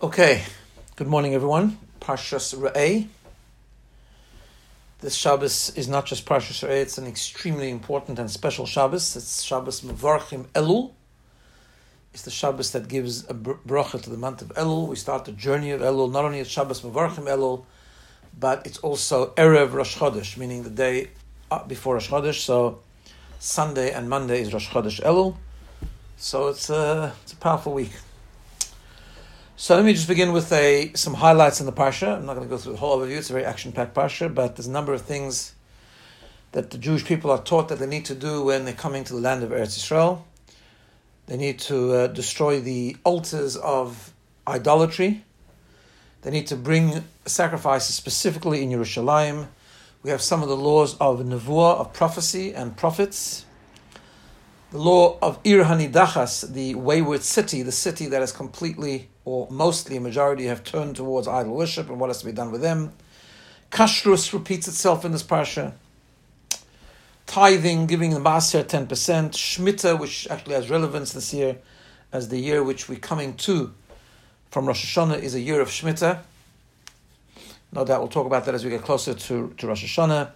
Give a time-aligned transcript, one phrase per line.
[0.00, 0.44] Okay,
[0.94, 1.76] good morning, everyone.
[2.00, 3.08] Parshas Re'eh.
[5.00, 9.16] This Shabbos is not just Parshas Re'eh, it's an extremely important and special Shabbos.
[9.16, 10.92] It's Shabbos Mevarchim Elul.
[12.14, 14.86] It's the Shabbos that gives a bracha to the month of Elul.
[14.86, 17.64] We start the journey of Elul, not only at Shabbos Mevarchim Elul,
[18.38, 21.10] but it's also Erev Rosh Chodesh, meaning the day
[21.50, 22.38] uh, before Rosh Chodesh.
[22.38, 22.82] So
[23.40, 25.36] Sunday and Monday is Rosh Chodesh Elul.
[26.16, 27.90] So it's a, it's a powerful week.
[29.60, 32.16] So let me just begin with a some highlights in the parsha.
[32.16, 33.16] I'm not going to go through the whole overview.
[33.16, 35.52] It's a very action-packed parsha, but there's a number of things
[36.52, 39.14] that the Jewish people are taught that they need to do when they're coming to
[39.14, 40.22] the land of Eretz Yisrael.
[41.26, 44.14] They need to uh, destroy the altars of
[44.46, 45.24] idolatry.
[46.22, 49.48] They need to bring sacrifices specifically in Yerushalayim.
[50.04, 53.44] We have some of the laws of nevuah, of prophecy and prophets.
[54.70, 59.98] The law of Ir Hanidachas, the wayward city, the city that is completely or mostly
[59.98, 62.94] a majority have turned towards idol worship and what has to be done with them.
[63.70, 65.74] Kashrus repeats itself in this parsha.
[67.26, 68.86] Tithing, giving the Maaser 10%.
[68.88, 71.58] Shmita, which actually has relevance this year
[72.10, 73.74] as the year which we're coming to
[74.50, 76.20] from Rosh Hashanah is a year of Shmita.
[77.70, 80.30] No doubt we'll talk about that as we get closer to, to Rosh Hashanah.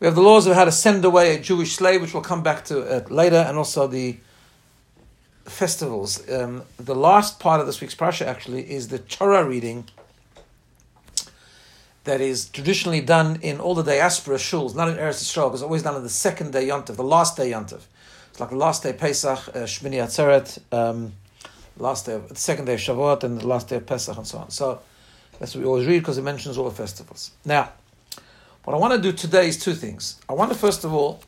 [0.00, 2.42] We have the laws of how to send away a Jewish slave, which we'll come
[2.42, 4.18] back to uh, later, and also the
[5.44, 6.28] festivals.
[6.30, 9.84] Um, the last part of this week's parsha actually is the Torah reading
[12.04, 15.64] that is traditionally done in all the diaspora shuls, not in Eretz Yisrael, because it's
[15.64, 17.82] always done on the second day Yontif, the last day Yontif.
[18.30, 21.12] It's like the last day Pesach, uh, Shmini Atzeret, um,
[21.76, 24.26] last day of, the second day of Shavuot, and the last day of Pesach, and
[24.26, 24.50] so on.
[24.50, 24.80] So
[25.38, 27.32] that's what we always read because it mentions all the festivals.
[27.44, 27.70] Now,
[28.64, 30.20] what I want to do today is two things.
[30.28, 31.22] I want to first of all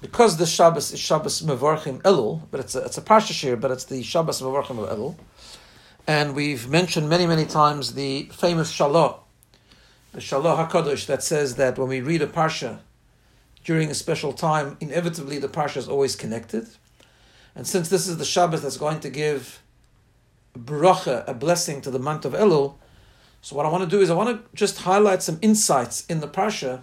[0.00, 3.70] because the Shabbos is Shabbos Mevorchim Elul, but it's a, it's a Parsha Shiur, but
[3.70, 5.16] it's the Shabbos Mevorchim of Elul.
[6.06, 9.18] And we've mentioned many, many times the famous Shalah,
[10.12, 12.78] the Shalah HaKadosh that says that when we read a Parsha
[13.64, 16.68] during a special time, inevitably the Parsha is always connected.
[17.54, 19.62] And since this is the Shabbos that's going to give
[20.56, 22.76] bracha, a blessing to the month of Elul,
[23.40, 26.20] so what I want to do is I want to just highlight some insights in
[26.20, 26.82] the Parsha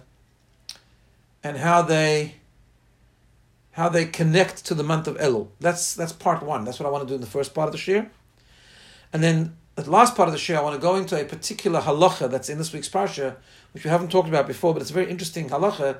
[1.42, 2.36] and how they
[3.76, 5.48] how they connect to the month of Elul.
[5.60, 6.64] That's that's part one.
[6.64, 8.08] That's what I want to do in the first part of the shiur.
[9.12, 11.82] And then the last part of the shiur, I want to go into a particular
[11.82, 13.36] halacha that's in this week's parsha,
[13.72, 15.98] which we haven't talked about before, but it's a very interesting halacha.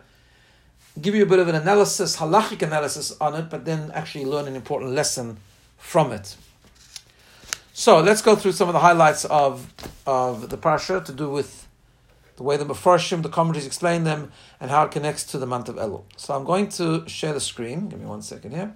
[1.02, 4.48] Give you a bit of an analysis, halachic analysis on it, but then actually learn
[4.48, 5.36] an important lesson
[5.76, 6.34] from it.
[7.74, 9.70] So let's go through some of the highlights of
[10.06, 11.65] of the parsha to do with
[12.36, 15.68] the way the Mefarshim, the commentaries explain them, and how it connects to the month
[15.68, 16.04] of Elul.
[16.16, 17.88] So I'm going to share the screen.
[17.88, 18.74] Give me one second here.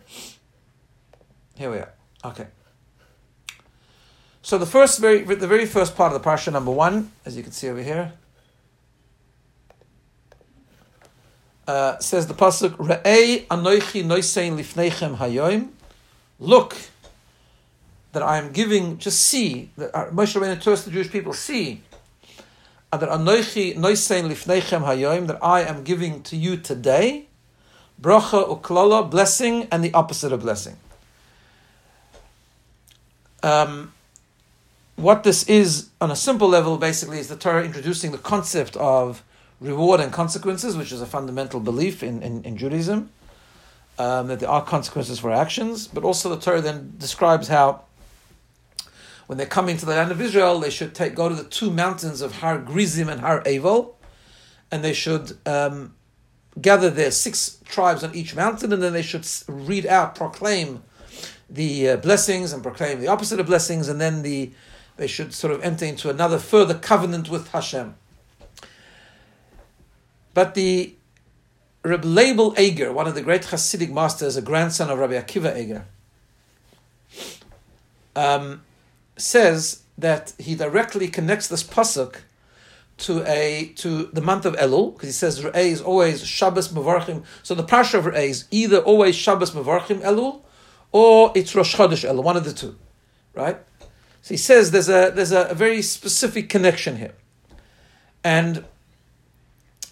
[1.57, 1.93] Here we are.
[2.25, 2.47] Okay.
[4.43, 7.43] So the first, very, the very first part of the parsha, number one, as you
[7.43, 8.15] can see over here,
[11.69, 15.69] uh, says the pasuk Re'ei anoichi noisein lifneichem hayoim.
[16.39, 16.77] Look,
[18.13, 18.99] that I am giving.
[18.99, 21.83] Just see that uh, Moshe Rabbeinu tells the Jewish people, see
[25.27, 27.27] that I am giving to you today,
[28.01, 30.77] bracha uklala, blessing, and the opposite of blessing.
[33.43, 33.93] Um,
[34.97, 39.23] what this is on a simple level basically is the Torah introducing the concept of
[39.61, 43.11] reward and consequences, which is a fundamental belief in, in, in Judaism,
[43.99, 47.85] um, that there are consequences for actions, but also the Torah then describes how
[49.31, 51.71] when they're coming to the land of Israel, they should take go to the two
[51.71, 53.93] mountains of Har Grizim and Har Evel,
[54.73, 55.95] and they should um,
[56.61, 60.83] gather their six tribes on each mountain, and then they should read out, proclaim
[61.49, 64.51] the uh, blessings and proclaim the opposite of blessings, and then the
[64.97, 67.95] they should sort of enter into another further covenant with Hashem.
[70.35, 70.97] But the
[71.85, 75.85] Reb Leibel Eger, one of the great Hasidic masters, a grandson of Rabbi Akiva Eger,
[78.17, 78.63] um,
[79.21, 82.17] says that he directly connects this pasuk
[83.01, 87.25] to a to the month of Elul because he says Re'eh is always Shabbos Mevarchim.
[87.43, 90.43] So the parsha of Re'eh is either always Shabbos Mevarchim Elul
[90.93, 92.77] or it's Rosh Chodesh Elul, one of the two,
[93.35, 93.59] right?
[94.23, 97.15] So he says there's a there's a, a very specific connection here,
[98.23, 98.65] and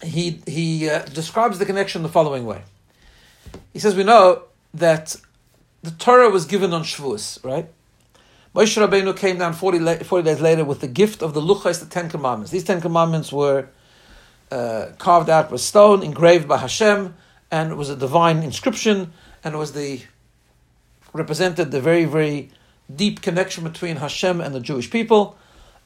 [0.03, 2.63] he he uh, describes the connection the following way.
[3.73, 4.43] He says we know
[4.73, 5.15] that
[5.81, 7.69] the Torah was given on Shavuos, right?
[8.55, 11.85] Moshe Rabbeinu came down 40, 40 days later with the gift of the Luchas, the
[11.85, 12.51] Ten Commandments.
[12.51, 13.67] These Ten Commandments were
[14.51, 17.15] uh, carved out with stone, engraved by Hashem,
[17.51, 19.13] and it was a divine inscription,
[19.43, 20.01] and it was the
[21.13, 22.49] represented the very, very
[22.93, 25.37] deep connection between Hashem and the Jewish people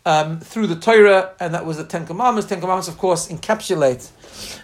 [0.06, 2.50] um, through the Torah, and that was the Ten Commandments.
[2.50, 4.10] Ten Commandments, of course, encapsulate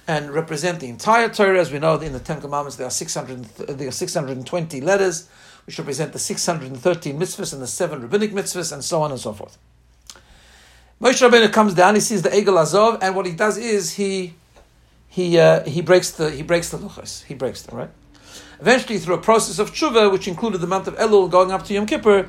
[0.07, 1.60] and represent the entire Torah.
[1.60, 5.30] As we know, in the Ten Commandments, there are 600, there are 620 letters,
[5.69, 9.31] which represent the 613 mitzvahs and the seven rabbinic mitzvahs, and so on and so
[9.33, 9.60] forth.
[11.00, 14.33] Moshe Rabbeinu comes down, he sees the Egel Azov, and what he does is he
[15.07, 17.24] he uh, he breaks the he breaks the luchas.
[17.25, 17.92] He breaks them, right?
[18.60, 21.74] Eventually, through a process of tshuva, which included the month of Elul going up to
[21.75, 22.27] Yom Kippur,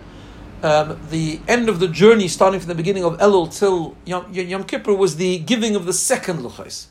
[0.62, 4.64] um, the end of the journey, starting from the beginning of Elul till Yom, Yom
[4.64, 6.88] Kippur, was the giving of the second luchas.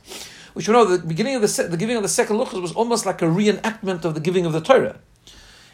[0.53, 2.71] Which you know the beginning of the se- the giving of the second luchas was
[2.71, 4.97] almost like a reenactment of the giving of the Torah.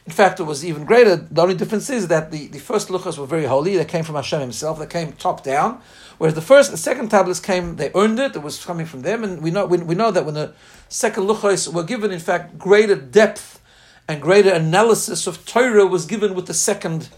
[0.06, 1.16] In fact, it was even greater.
[1.16, 3.76] The only difference is that the, the first luchas were very holy.
[3.76, 4.78] They came from Hashem Himself.
[4.78, 5.82] They came top down.
[6.20, 8.36] Whereas the first, the second tablets came, they earned it.
[8.36, 10.54] It was coming from them, and we know we, we know that when the
[10.90, 13.60] second luchas were given, in fact, greater depth
[14.08, 17.10] and greater analysis of Torah was given with the second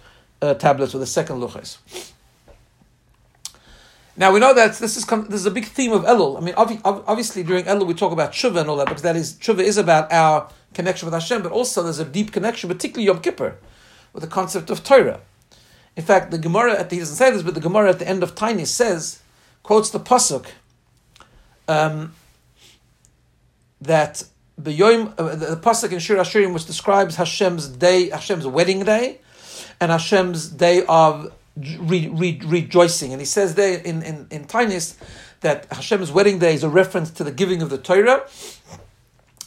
[0.42, 1.78] uh, tablets with the second luchas.
[4.19, 6.38] Now we know that this is this is a big theme of Elul.
[6.38, 9.36] I mean, obviously during Elul we talk about tshuva and all that because that is
[9.36, 13.22] tshuva is about our connection with Hashem, but also there's a deep connection, particularly Yom
[13.22, 13.58] Kippur,
[14.14, 15.22] with the concept of Torah.
[15.96, 18.08] In fact, the Gemara at the, he doesn't say this, but the Gemara at the
[18.08, 19.22] end of Tiny says,
[19.64, 20.48] quotes the pasuk
[21.68, 22.14] um,
[23.81, 24.24] that
[24.58, 29.19] the, Yom, uh, the, pasuk in Shir Hashirim which describes Hashem's day, Hashem's wedding day,
[29.80, 31.31] and Hashem's day of
[31.80, 33.12] re, re, rejoicing.
[33.12, 34.95] And he says there in, in, in Tainis
[35.42, 38.27] that Hashem's wedding day is a reference to the giving of the Torah.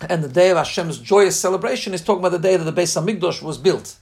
[0.09, 2.97] And the day of Hashem's joyous celebration is talking about the day that the Beis
[2.97, 3.97] Hamikdash was built.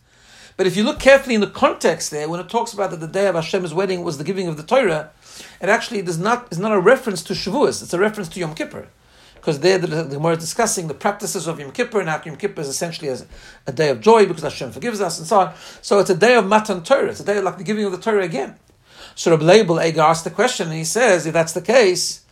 [0.57, 3.07] But if you look carefully in the context there, when it talks about that the
[3.07, 5.11] day of Hashem's wedding was the giving of the Torah,
[5.61, 7.83] it actually does not is not a reference to Shavuos.
[7.83, 8.89] It's a reference to Yom Kippur
[9.41, 12.61] because there the, the Gemara is discussing the practices of Yom Kippur, and Yom Kippur
[12.61, 13.19] is essentially a,
[13.67, 15.55] a, day of joy because Hashem forgives us and so on.
[15.83, 17.11] So it's a day of Matan Torah.
[17.11, 18.57] It's a day of like the giving of the Torah again.
[19.15, 22.25] So Rabbi Leibel Eger asked the question, and he says, if that's the case,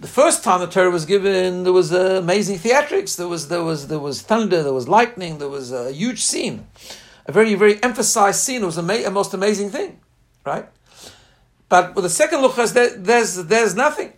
[0.00, 3.16] the first time the Torah was given, there was amazing theatrics.
[3.16, 6.66] There was there was there was thunder, there was lightning, there was a huge scene,
[7.26, 8.62] a very very emphasized scene.
[8.62, 10.00] It was a, ma- a most amazing thing,
[10.44, 10.66] right?
[11.68, 14.12] But with the second luchas, there, there's there's nothing.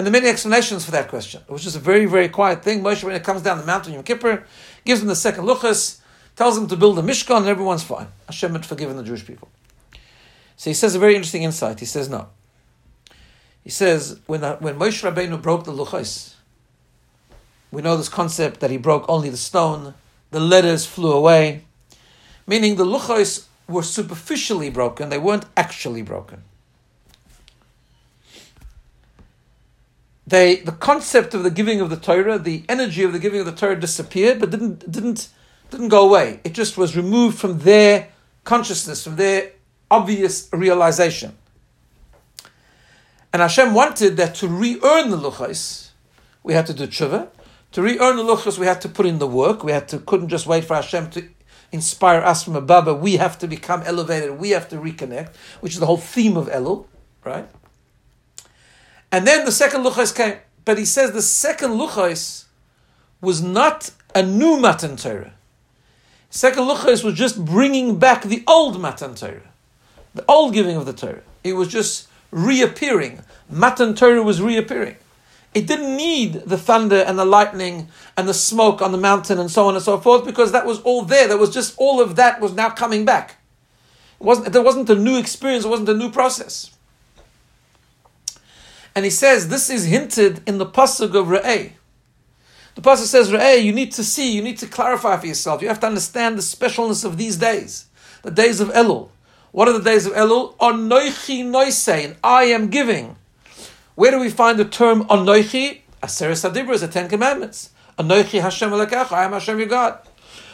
[0.00, 1.42] And are many explanations for that question.
[1.46, 2.82] It was just a very, very quiet thing.
[2.82, 4.44] Moshe, when it comes down the mountain Yom Kippur,
[4.82, 6.00] gives them the second luchas,
[6.36, 8.06] tells them to build a mishkan, and everyone's fine.
[8.24, 9.50] Hashem had forgiven the Jewish people.
[10.56, 11.80] So he says a very interesting insight.
[11.80, 12.28] He says, no.
[13.62, 16.32] He says, when, uh, when Moshe Rabbeinu broke the luchas,
[17.70, 19.92] we know this concept that he broke only the stone,
[20.30, 21.64] the letters flew away,
[22.46, 26.44] meaning the luchos were superficially broken, they weren't actually broken.
[30.30, 33.46] They the concept of the giving of the Torah, the energy of the giving of
[33.46, 35.28] the Torah disappeared, but didn't didn't
[35.70, 36.40] didn't go away.
[36.44, 38.08] It just was removed from their
[38.44, 39.52] consciousness, from their
[39.90, 41.36] obvious realization.
[43.32, 45.90] And Hashem wanted that to re-earn the luchos,
[46.42, 47.28] we had to do tshuva.
[47.72, 49.62] To re-earn the luchos, we had to put in the work.
[49.62, 51.28] We had to couldn't just wait for Hashem to
[51.72, 54.38] inspire us from above, but we have to become elevated.
[54.38, 56.86] We have to reconnect, which is the whole theme of Elul,
[57.24, 57.48] right?
[59.12, 60.38] And then the second luchos came.
[60.64, 62.44] But he says the second luchos
[63.20, 65.32] was not a new Matan Torah.
[66.30, 69.50] Second luchos was just bringing back the old Matan Torah,
[70.14, 71.22] the old giving of the Torah.
[71.42, 73.22] It was just reappearing.
[73.48, 74.96] Matan Torah was reappearing.
[75.52, 79.50] It didn't need the thunder and the lightning and the smoke on the mountain and
[79.50, 81.26] so on and so forth because that was all there.
[81.26, 83.36] There was just all of that was now coming back.
[84.20, 86.70] It wasn't, there wasn't a new experience, it wasn't a new process.
[88.94, 91.72] And he says this is hinted in the pasuk of Re'eh.
[92.74, 95.62] The pasuk says, Re'eh, you need to see, you need to clarify for yourself.
[95.62, 97.86] You have to understand the specialness of these days,
[98.22, 99.10] the days of Elul.
[99.52, 100.56] What are the days of Elul?
[100.56, 103.16] Anoichi noisein, I am giving.
[103.96, 105.80] Where do we find the term Anoichi?
[106.02, 107.70] Aseret Sadibra is the Ten Commandments.
[107.98, 109.98] Anoichi Hashem Elakech, I am Hashem your God.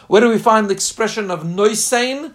[0.08, 2.32] Where do we find the expression of noisein?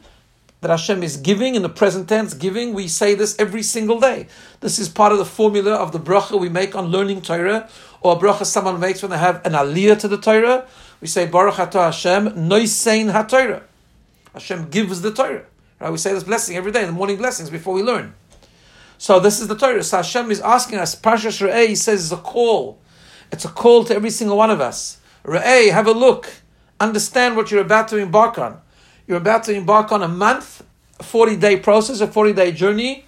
[0.61, 2.73] That Hashem is giving in the present tense, giving.
[2.73, 4.27] We say this every single day.
[4.59, 7.67] This is part of the formula of the bracha we make on learning Torah,
[8.01, 10.67] or a bracha someone makes when they have an aliyah to the Torah.
[11.01, 13.63] We say Baruch Atah Hashem noisein haTorah.
[14.33, 15.45] Hashem gives the Torah.
[15.79, 15.91] Right?
[15.91, 18.13] We say this blessing every day, in the morning blessings before we learn.
[18.99, 19.83] So this is the Torah.
[19.83, 20.95] So Hashem is asking us.
[20.95, 22.77] Parshas Re'eh, He says, it's a call.
[23.31, 24.99] It's a call to every single one of us.
[25.25, 26.31] Re'eh, have a look.
[26.79, 28.61] Understand what you're about to embark on.
[29.11, 30.63] You're about to embark on a month,
[30.97, 33.03] a 40 day process, a 40 day journey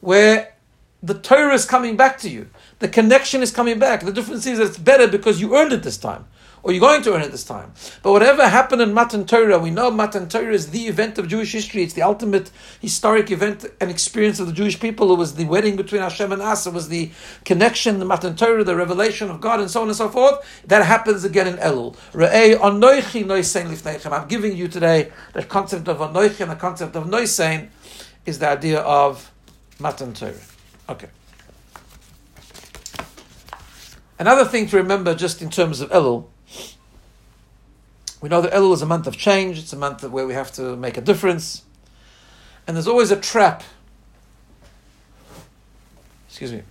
[0.00, 0.54] where
[1.02, 2.48] the Torah is coming back to you.
[2.78, 4.02] The connection is coming back.
[4.02, 6.24] The difference is that it's better because you earned it this time.
[6.62, 7.72] Or you're going to earn it this time.
[8.02, 11.52] But whatever happened in Matan Torah, we know Matan Torah is the event of Jewish
[11.52, 11.82] history.
[11.82, 12.50] It's the ultimate
[12.80, 15.12] historic event and experience of the Jewish people.
[15.12, 16.66] It was the wedding between Hashem and us.
[16.66, 17.10] It was the
[17.44, 20.62] connection, the Matan Torah, the revelation of God, and so on and so forth.
[20.66, 21.96] That happens again in Elul.
[24.12, 27.68] I'm giving you today the concept of Anoichi and the concept of Noisein
[28.24, 29.32] is the idea of
[29.80, 30.34] Matan Torah.
[30.88, 31.08] Okay.
[34.18, 36.26] Another thing to remember just in terms of Elul,
[38.22, 40.52] we know that Elul is a month of change, it's a month where we have
[40.52, 41.64] to make a difference.
[42.66, 43.64] And there's always a trap.
[46.28, 46.62] Excuse me.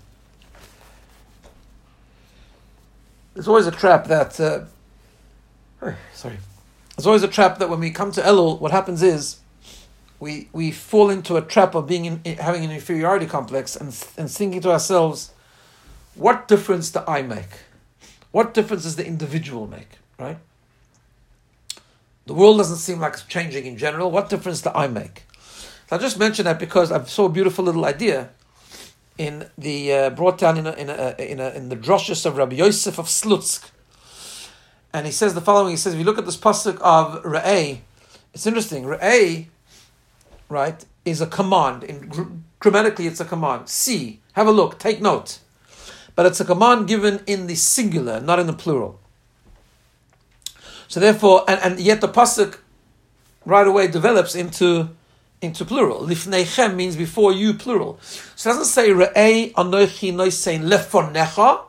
[3.34, 4.40] There's always a trap that.
[4.40, 6.38] Uh, sorry.
[6.96, 9.38] There's always a trap that when we come to Elul, what happens is
[10.20, 14.32] we, we fall into a trap of being in, having an inferiority complex and, and
[14.32, 15.32] thinking to ourselves,
[16.16, 17.50] what difference do I make?
[18.32, 20.38] What difference does the individual make, right?
[22.26, 24.12] The world doesn't seem like it's changing in general.
[24.12, 25.24] What difference do I make?
[25.90, 28.30] So I just mention that because I saw a beautiful little idea
[29.18, 32.38] in the uh, brought down in a, in a, in, a, in the droshes of
[32.38, 33.70] Rabbi Yosef of Slutsk,
[34.94, 35.72] and he says the following.
[35.72, 37.80] He says, if you look at this pasuk of Re'eh,
[38.34, 38.84] it's interesting.
[38.86, 39.48] Re'eh,
[40.48, 41.84] right, is a command.
[41.84, 43.68] In grammatically, it's a command.
[43.70, 45.40] See, have a look, take note
[46.16, 49.00] but it's a command given in the singular, not in the plural.
[50.92, 52.58] So therefore, and, and yet the pasuk
[53.46, 54.90] right away develops into
[55.42, 56.02] into plural.
[56.02, 57.98] Lifneichem means before you, plural.
[58.36, 61.64] So it doesn't say re'ei anochi noisein lefonecha.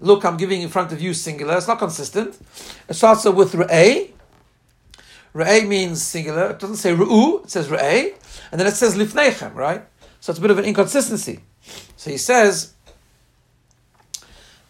[0.00, 1.58] Look, I'm giving in front of you singular.
[1.58, 2.40] It's not consistent.
[2.88, 4.10] It starts with re'ei.
[5.32, 6.50] Re'ei means singular.
[6.50, 7.44] It doesn't say re'u.
[7.44, 8.14] It says re'ei,
[8.50, 9.54] and then it says lifneichem.
[9.54, 9.84] Right.
[10.18, 11.38] So it's a bit of an inconsistency.
[11.94, 12.74] So he says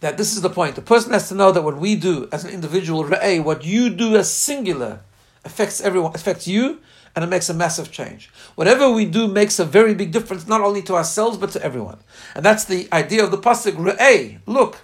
[0.00, 0.75] that this is the point.
[0.75, 4.16] The person has to know that what we do as an individual, what you do
[4.16, 5.00] as singular,
[5.45, 6.80] affects everyone, affects you,
[7.14, 8.30] and it makes a massive change.
[8.54, 11.99] Whatever we do makes a very big difference, not only to ourselves, but to everyone.
[12.35, 14.78] And that's the idea of the pasuk, re'eh, look,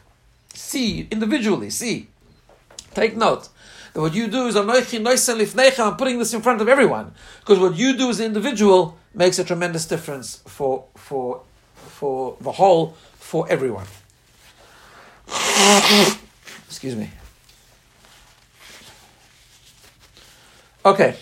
[0.52, 2.08] see, individually, see.
[2.94, 3.48] Take note.
[3.92, 7.14] That what you do is I'm putting this in front of everyone.
[7.40, 11.42] Because what you do as an individual makes a tremendous difference for for
[11.74, 13.86] for the whole, for everyone.
[16.66, 17.10] Excuse me.
[20.84, 21.16] Okay.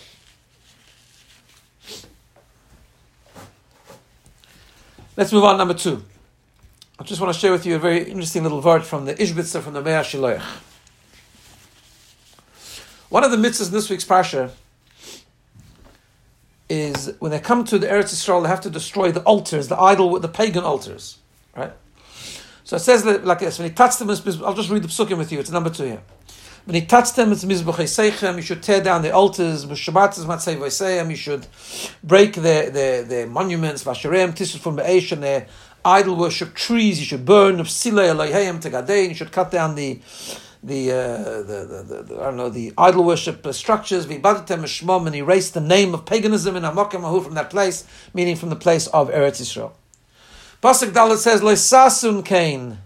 [5.17, 5.57] Let's move on.
[5.57, 6.03] Number two.
[6.97, 9.61] I just want to share with you a very interesting little word from the Ishbitzer
[9.61, 10.41] from the Mei HaShiloach.
[13.09, 14.51] One of the mitzvahs in this week's parsha
[16.69, 19.79] is when they come to the Eretz Yisrael, they have to destroy the altars, the
[19.79, 21.17] idol, the pagan altars,
[21.55, 21.73] right?
[22.65, 25.31] So it says like this: when he touched them, I'll just read the psukim with
[25.31, 25.39] you.
[25.39, 26.01] It's number two here.
[26.65, 28.37] When he touched them, it's mizbachei seichem.
[28.37, 29.65] You should tear down the altars.
[29.65, 31.09] Is matzei.
[31.09, 31.45] You should
[32.03, 33.83] break their their, their monuments.
[33.83, 35.45] Vasharem tisut from be'esh and their
[35.85, 36.99] idol worship trees.
[36.99, 37.57] You should burn.
[37.57, 39.09] Psilei elohim tegadein.
[39.09, 40.01] You should cut down the
[40.63, 40.95] the, uh,
[41.43, 44.07] the, the, the, I don't know the idol worship structures.
[44.07, 48.49] V'ibadatem mishmom and erase the name of paganism in Hamokim from that place, meaning from
[48.49, 49.73] the place of Eretz Yisrael.
[50.65, 52.79] Pasuk Dalit says, "Leisasun kain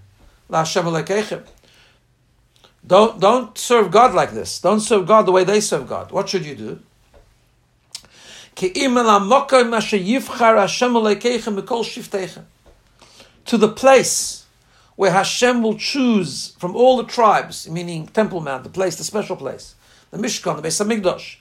[0.51, 1.43] la'Hashem
[2.85, 4.59] Don't don't serve God like this.
[4.59, 6.11] Don't serve God the way they serve God.
[6.11, 6.81] What should you do?
[8.57, 8.67] To
[13.57, 14.43] the place
[14.97, 19.37] where Hashem will choose from all the tribes, meaning Temple Mount, the place, the special
[19.37, 19.75] place,
[20.11, 21.37] the Mishkan, the Beis Hamikdash,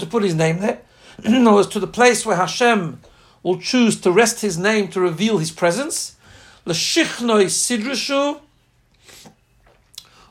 [0.00, 0.80] to put his name there.
[1.24, 2.98] was to the place where Hashem
[3.42, 6.16] will choose to rest his name to reveal his presence.
[6.64, 8.40] L'shichnoi sidrishu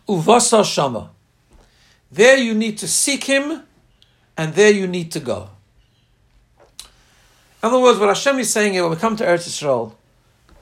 [0.08, 1.10] uvasa shama.
[2.12, 3.64] There you need to seek him,
[4.38, 5.50] and there you need to go.
[7.64, 9.94] In other words, what Hashem is saying here, when we come to Eretz Yisrael,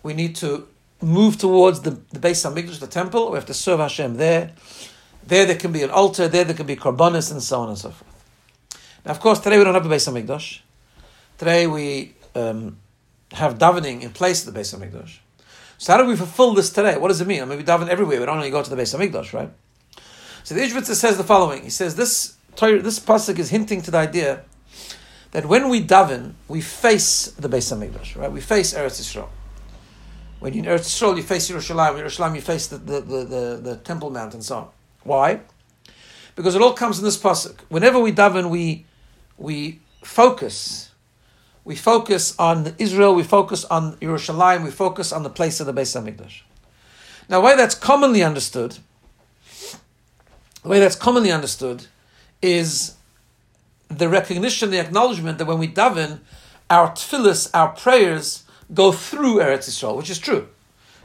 [0.01, 0.67] we need to
[1.01, 3.31] move towards the, the Beis Hamikdash, the temple.
[3.31, 4.53] We have to serve Hashem there.
[5.27, 6.27] There, there can be an altar.
[6.27, 8.11] There, there can be korbanos, and so on and so forth.
[9.05, 10.61] Now, of course, today we don't have a Beis Hamikdash.
[11.37, 12.77] Today we um,
[13.31, 15.19] have davening in place of the Beis Hamikdash.
[15.77, 16.97] So how do we fulfill this today?
[16.97, 17.41] What does it mean?
[17.41, 18.19] I mean, we daven everywhere.
[18.19, 19.51] We don't only go to the Beis Hamikdash, right?
[20.43, 21.63] So the Ishbitzer says the following.
[21.63, 24.43] He says this this pasuk is hinting to the idea
[25.31, 28.31] that when we daven, we face the Beis Hamikdash, right?
[28.31, 29.29] We face Eretz Yisrael.
[30.39, 31.99] When you're in Eretz Yisrael, you face Yerushalayim.
[31.99, 34.67] In Yerushalayim, you face the, the, the, the, the Temple Mount and so on.
[35.03, 35.41] Why?
[36.35, 37.59] Because it all comes in this pasuk.
[37.69, 38.85] Whenever we daven, we
[39.37, 40.91] we focus
[41.65, 45.73] we focus on Israel, we focus on Yerushalayim, we focus on the place of the
[45.73, 46.41] Beis Hamikdash.
[47.27, 48.77] Now, the way that's commonly understood
[50.65, 51.85] the way that's commonly understood
[52.41, 52.95] is
[53.87, 56.21] the recognition, the acknowledgement that when we daven,
[56.71, 60.47] our tefillis, our prayers, go through Eretz Yisrael, which is true.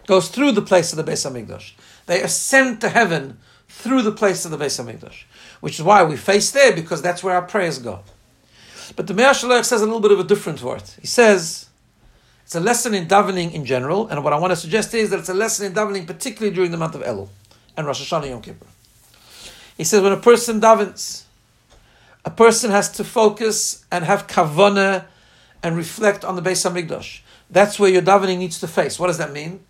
[0.07, 1.73] Goes through the place of the Beis Hamikdash.
[2.07, 3.39] They ascend to heaven
[3.69, 5.25] through the place of the Beis Hamikdash,
[5.61, 8.01] which is why we face there because that's where our prayers go.
[8.97, 10.83] But the Meir says a little bit of a different word.
[11.01, 11.69] He says
[12.45, 15.21] it's a lesson in davening in general, and what I want to suggest is that
[15.21, 17.29] it's a lesson in davening particularly during the month of Elul
[17.77, 18.67] and Rosh Hashanah Yom Kippur.
[19.77, 21.23] He says when a person davens,
[22.25, 25.07] a person has to focus and have kavana
[25.63, 27.21] and reflect on the Beis Hamikdash.
[27.49, 28.99] That's where your davening needs to face.
[28.99, 29.61] What does that mean?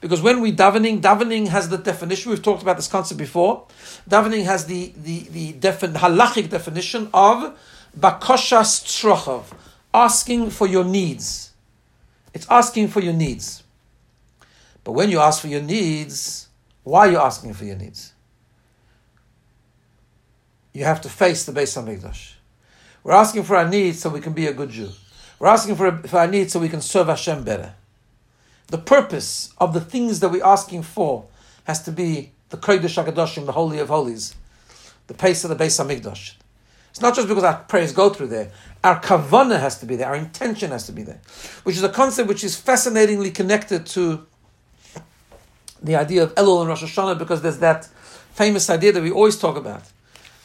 [0.00, 2.30] Because when we davening, davening has the definition.
[2.30, 3.66] We've talked about this concept before.
[4.08, 7.58] Davening has the the the defin, halachic definition of
[7.98, 9.44] bakoshas trochav,
[9.92, 11.52] asking for your needs.
[12.34, 13.62] It's asking for your needs.
[14.84, 16.48] But when you ask for your needs,
[16.84, 18.12] why are you asking for your needs?
[20.72, 22.34] You have to face the Beis Hamikdash.
[23.02, 24.90] We're asking for our needs so we can be a good Jew.
[25.38, 27.74] We're asking for, for our needs so we can serve Hashem better.
[28.68, 31.26] The purpose of the things that we're asking for
[31.64, 34.34] has to be the Kodesh HaKadoshim, the Holy of Holies,
[35.06, 36.34] the pace of the Beis Hamikdash.
[36.96, 38.50] It's not just because our prayers go through there.
[38.82, 40.08] Our kavanah has to be there.
[40.08, 41.20] Our intention has to be there,
[41.64, 44.26] which is a concept which is fascinatingly connected to
[45.82, 47.84] the idea of Elul and Rosh Hashanah because there's that
[48.32, 49.82] famous idea that we always talk about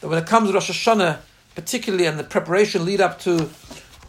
[0.01, 1.19] that when it comes to Rosh Hashanah,
[1.55, 3.49] particularly and the preparation lead up to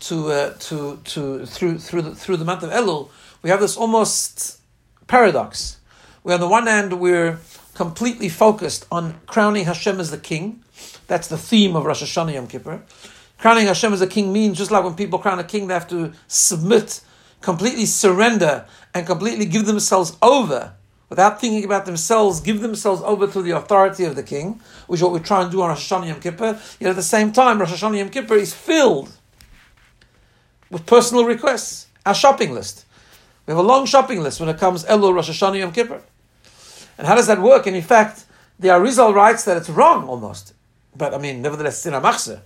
[0.01, 3.09] to uh, to to through through the, through the month of Elul,
[3.43, 4.61] we have this almost
[5.07, 5.79] paradox.
[6.25, 7.39] Where on the one hand we're
[7.75, 10.62] completely focused on crowning Hashem as the king.
[11.13, 12.81] That's the theme of Rosh Hashanah Yom Kippur.
[13.37, 15.87] Crowning Hashem as a king means just like when people crown a king, they have
[15.91, 17.03] to submit,
[17.43, 18.65] completely surrender,
[18.95, 20.73] and completely give themselves over
[21.11, 25.05] without thinking about themselves, give themselves over to the authority of the king, which is
[25.05, 26.59] what we try and do on Rosh Hashanah Yom Kippur.
[26.81, 29.11] Yet at the same time, Rosh Hashanah Yom Kippur is filled
[30.71, 32.87] with personal requests, our shopping list.
[33.45, 36.01] We have a long shopping list when it comes Elul, Rosh Hashanah, Yom Kippur.
[36.97, 37.67] And how does that work?
[37.67, 38.25] And in fact,
[38.59, 40.55] the Arizal writes that it's wrong almost.
[40.97, 42.43] But I mean, nevertheless, it's in a.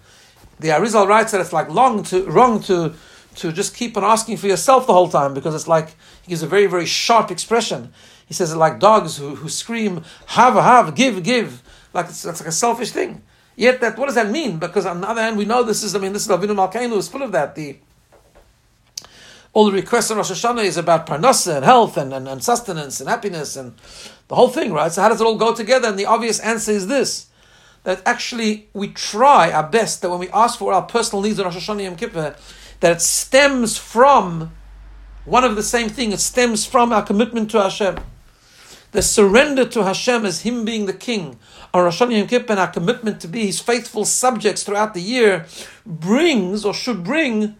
[0.58, 2.94] The Arizal writes that it's like long to, wrong to,
[3.36, 5.90] to just keep on asking for yourself the whole time because it's like,
[6.22, 7.92] he gives a very, very sharp expression.
[8.26, 11.62] He says it like dogs who, who scream, have, have, give, give.
[11.92, 13.22] Like it's, it's like a selfish thing.
[13.54, 14.58] Yet that, what does that mean?
[14.58, 16.96] Because on the other hand, we know this is, I mean, this is Avinu Malkeinu
[16.96, 17.54] is full of that.
[17.54, 17.76] The,
[19.52, 23.00] all the requests on Rosh Hashanah is about parnasa and health and, and, and, sustenance
[23.00, 23.74] and happiness and
[24.28, 24.92] the whole thing, right?
[24.92, 25.88] So how does it all go together?
[25.88, 27.28] And the obvious answer is this,
[27.86, 31.44] that actually we try our best that when we ask for our personal needs on
[31.44, 32.34] Rosh Hashanah Yom Kippur,
[32.80, 34.50] that it stems from
[35.24, 36.10] one of the same thing.
[36.10, 38.00] It stems from our commitment to Hashem.
[38.90, 41.38] The surrender to Hashem as Him being the King
[41.72, 45.00] on Rosh Hashanah Yom Kippur and our commitment to be His faithful subjects throughout the
[45.00, 45.46] year
[45.86, 47.54] brings or should bring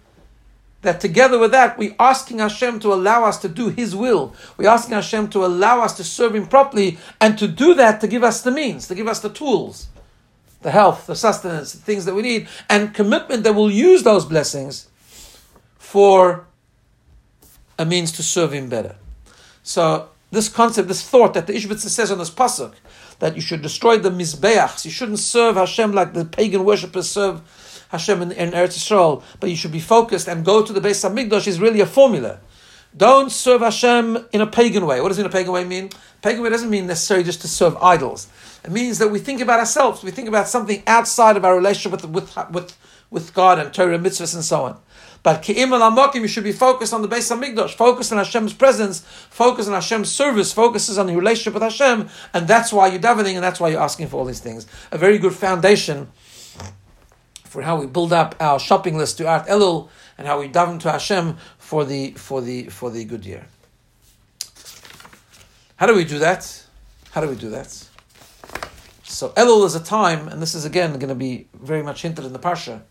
[0.83, 4.35] that together with that, we're asking Hashem to allow us to do His will.
[4.57, 8.09] We're asking Hashem to allow us to serve Him properly, and to do that, to
[8.09, 9.87] give us the means, to give us the tools,
[10.67, 14.25] the health, the sustenance, the things that we need, and commitment that we'll use those
[14.25, 14.89] blessings
[15.79, 16.45] for
[17.79, 18.97] a means to serve Him better.
[19.63, 22.75] So, this concept, this thought that the Ishbitzer says on this pasuk,
[23.21, 27.87] that you should destroy the mizbeachs, you shouldn't serve Hashem like the pagan worshippers serve
[27.91, 31.05] Hashem in, in Eretz Yisrael, but you should be focused and go to the base
[31.05, 32.41] of Hamikdash is really a formula.
[32.97, 35.01] Don't serve Hashem in a pagan way.
[35.01, 35.91] What does in a pagan way mean?
[36.23, 38.29] Pagan way doesn't mean necessarily just to serve idols.
[38.65, 40.03] It means that we think about ourselves.
[40.03, 42.77] We think about something outside of our relationship with with with,
[43.11, 44.81] with God and Torah mitzvahs and so on.
[45.23, 48.55] But Ki'im al you should be focused on the base of Hamikdash, focused on Hashem's
[48.55, 53.01] presence, focused on Hashem's service, focuses on the relationship with Hashem, and that's why you're
[53.01, 54.67] davening, and that's why you're asking for all these things.
[54.93, 56.09] A very good foundation
[57.45, 60.79] for how we build up our shopping list to Art Elul and how we daven
[60.81, 63.45] to Hashem for the for the for the good year.
[65.75, 66.65] How do we do that?
[67.11, 67.71] How do we do that?
[69.03, 72.25] So Elul is a time, and this is again going to be very much hinted
[72.25, 72.83] in the parsha.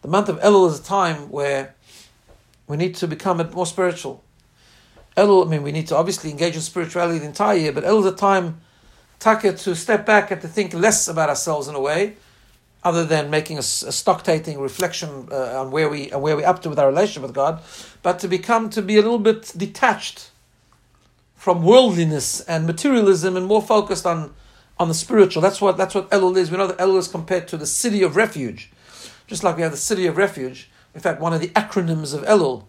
[0.00, 1.74] The month of Elul is a time where
[2.66, 4.24] we need to become more spiritual.
[5.14, 8.00] Elul, I mean, we need to obviously engage in spirituality the entire year, but Elul
[8.00, 8.62] is a time,
[9.18, 12.16] taka, to step back and to think less about ourselves in a way,
[12.82, 16.62] other than making a, a stock taking reflection uh, on where we where we're up
[16.62, 17.62] to with our relationship with God,
[18.02, 20.30] but to become to be a little bit detached
[21.34, 24.34] from worldliness and materialism and more focused on
[24.78, 25.42] on the spiritual.
[25.42, 26.50] That's what that's what Elul is.
[26.50, 28.70] We know that Elul is compared to the city of refuge,
[29.26, 30.70] just like we have the city of refuge.
[30.94, 32.64] In fact, one of the acronyms of Elul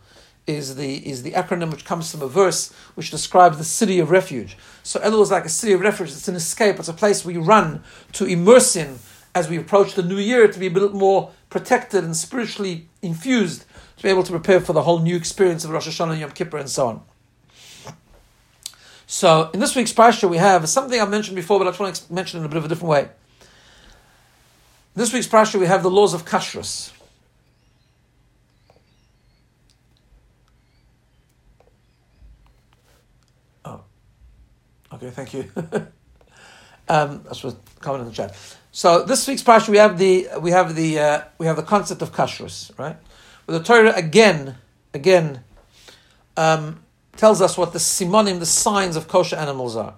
[0.45, 4.12] is the is the acronym which comes from a verse which describes the city of
[4.12, 4.58] refuge.
[4.84, 6.10] So Elul is like a city of refuge.
[6.10, 6.78] It's an escape.
[6.80, 9.00] It's a place we run to immerse in
[9.34, 13.65] as we approach the new year to be a bit more protected and spiritually infused
[13.98, 16.32] to be able to prepare for the whole new experience of Rosh Hashanah, and Yom
[16.32, 17.02] Kippur, and so on.
[19.06, 21.96] So in this week's parsha we have something I've mentioned before, but I just want
[21.96, 23.10] to mention it in a bit of a different way.
[24.96, 26.91] This week's parsha we have the laws of kashrus.
[33.65, 33.82] Oh,
[34.94, 35.52] okay, thank you.
[36.91, 38.36] um, that's what comment in the chat.
[38.71, 42.01] So this week's parsha we have the we have the uh, we have the concept
[42.01, 42.97] of kashrus, right?
[43.45, 44.58] But the Torah again,
[44.93, 45.43] again,
[46.36, 46.84] um,
[47.15, 49.95] tells us what the simonim, the signs of kosher animals are.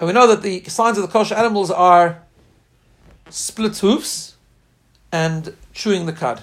[0.00, 2.22] And we know that the signs of the kosher animals are
[3.28, 4.36] split hoofs
[5.12, 6.42] and chewing the cud.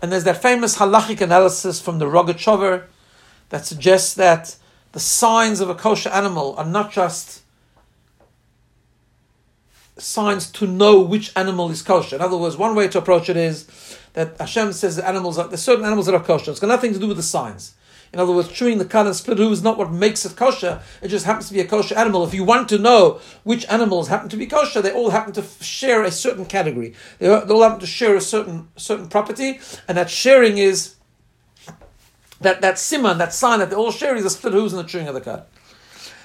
[0.00, 2.84] And there's that famous halachic analysis from the Rogachover
[3.50, 4.56] that suggests that
[4.92, 7.41] the signs of a kosher animal are not just
[9.98, 12.16] signs to know which animal is kosher.
[12.16, 15.48] In other words, one way to approach it is that Hashem says that animals are,
[15.48, 16.50] there's certain animals that are kosher.
[16.50, 17.74] It's got nothing to do with the signs.
[18.12, 20.82] In other words, chewing the cud and split hoof is not what makes it kosher.
[21.00, 22.24] It just happens to be a kosher animal.
[22.24, 25.42] If you want to know which animals happen to be kosher, they all happen to
[25.62, 26.94] share a certain category.
[27.18, 30.96] They all happen to share a certain certain property, and that sharing is
[32.42, 34.88] that that siman, that sign that they all share is the split hooves and the
[34.88, 35.46] chewing of the cud.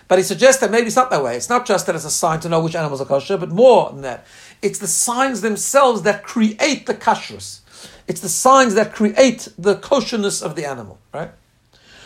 [0.08, 1.36] But he suggests that maybe it's not that way.
[1.36, 3.90] It's not just that it's a sign to know which animals are kosher, but more
[3.92, 4.26] than that.
[4.62, 7.60] It's the signs themselves that create the kashrus.
[8.08, 11.32] It's the signs that create the kosherness of the animal, right?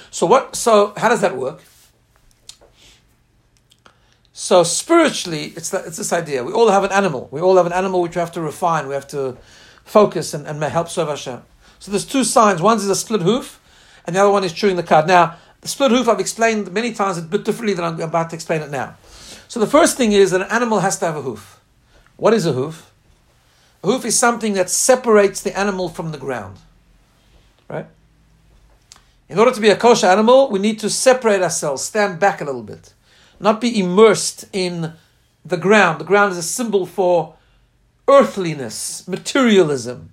[0.09, 0.55] So what?
[0.55, 1.61] So how does that work?
[4.33, 6.43] So spiritually, it's that, it's this idea.
[6.43, 7.29] We all have an animal.
[7.31, 8.87] We all have an animal which we have to refine.
[8.87, 9.37] We have to
[9.85, 11.43] focus and, and may help serve Hashem.
[11.77, 12.61] So there's two signs.
[12.61, 13.61] One is a split hoof,
[14.05, 15.07] and the other one is chewing the cud.
[15.07, 18.36] Now, the split hoof I've explained many times a bit differently than I'm about to
[18.36, 18.95] explain it now.
[19.47, 21.60] So the first thing is that an animal has to have a hoof.
[22.17, 22.91] What is a hoof?
[23.84, 26.58] A hoof is something that separates the animal from the ground.
[27.67, 27.88] Right?
[29.30, 32.45] In order to be a kosher animal, we need to separate ourselves, stand back a
[32.45, 32.93] little bit,
[33.39, 34.93] not be immersed in
[35.45, 36.00] the ground.
[36.00, 37.36] The ground is a symbol for
[38.08, 40.10] earthliness, materialism.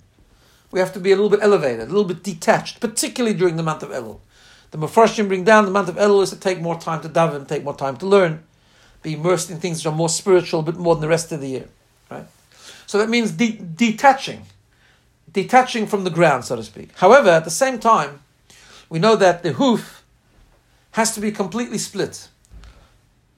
[0.71, 3.63] We have to be a little bit elevated, a little bit detached, particularly during the
[3.63, 4.19] month of Elul.
[4.71, 7.63] The Mepharshim bring down the month of Elul to take more time to daven, take
[7.63, 8.43] more time to learn,
[9.01, 11.41] be immersed in things that are more spiritual, a bit more than the rest of
[11.41, 11.67] the year.
[12.11, 12.25] Right?
[12.85, 14.43] So that means de- detaching,
[15.31, 16.89] detaching from the ground, so to speak.
[16.97, 18.21] However, at the same time,
[18.89, 20.03] we know that the hoof
[20.91, 22.27] has to be completely split,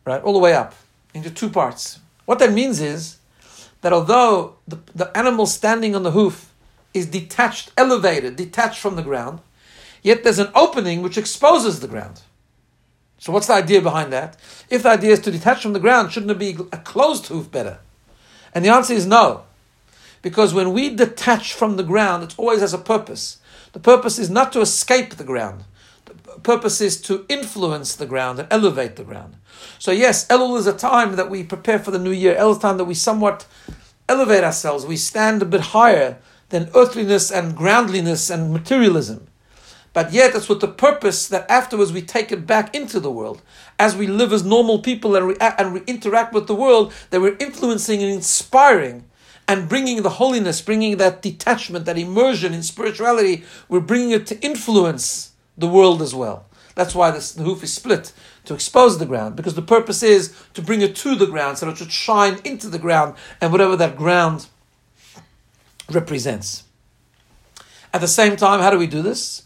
[0.05, 0.73] right, all the way up
[1.13, 1.99] into two parts.
[2.25, 3.17] What that means is
[3.81, 6.51] that although the, the animal standing on the hoof
[6.93, 9.39] is detached, elevated, detached from the ground,
[10.01, 12.21] yet there's an opening which exposes the ground.
[13.17, 14.35] So what's the idea behind that?
[14.69, 17.51] If the idea is to detach from the ground, shouldn't it be a closed hoof
[17.51, 17.79] better?
[18.53, 19.43] And the answer is no.
[20.21, 23.39] Because when we detach from the ground, it always has a purpose.
[23.73, 25.63] The purpose is not to escape the ground.
[26.05, 29.35] The purpose is to influence the ground and elevate the ground.
[29.79, 32.35] So yes, Elul is a time that we prepare for the new year.
[32.35, 33.45] Elul is a time that we somewhat
[34.09, 34.85] elevate ourselves.
[34.85, 36.17] We stand a bit higher
[36.49, 39.27] than earthliness and groundliness and materialism.
[39.93, 43.41] But yet, it's with the purpose that afterwards we take it back into the world.
[43.77, 47.19] As we live as normal people and, react, and we interact with the world, that
[47.19, 49.03] we're influencing and inspiring
[49.49, 54.39] and bringing the holiness, bringing that detachment, that immersion in spirituality, we're bringing it to
[54.41, 56.45] influence the world as well.
[56.75, 58.13] That's why this, the hoof is split
[58.45, 61.65] to expose the ground, because the purpose is to bring it to the ground so
[61.65, 64.47] that it should shine into the ground and whatever that ground
[65.89, 66.63] represents.
[67.93, 69.43] At the same time, how do we do this?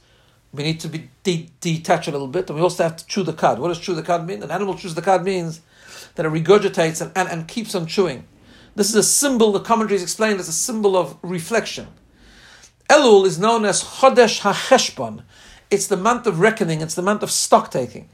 [0.55, 3.23] We need to be de- detached a little bit, and we also have to chew
[3.23, 3.59] the cud.
[3.59, 4.41] What does chew the cud mean?
[4.41, 5.61] An animal chews the cud means
[6.15, 8.25] that it regurgitates and, and, and keeps on chewing.
[8.75, 11.87] This is a symbol, the commentaries explain as a symbol of reflection.
[12.89, 15.23] Elul is known as Chodesh HaCheshbon.
[15.71, 18.09] It's the month of reckoning, it's the month of stock taking.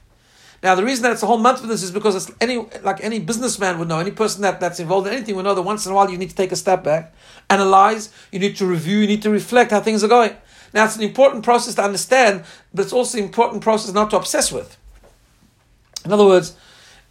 [0.63, 3.04] Now, the reason that it's a whole month for this is because it's any like
[3.04, 5.88] any businessman would know, any person that, that's involved in anything would know that once
[5.88, 7.15] in a while you need to take a step back,
[7.49, 10.36] analyze, you need to review, you need to reflect how things are going.
[10.73, 14.17] Now, it's an important process to understand, but it's also an important process not to
[14.17, 14.77] obsess with.
[16.05, 16.55] In other words,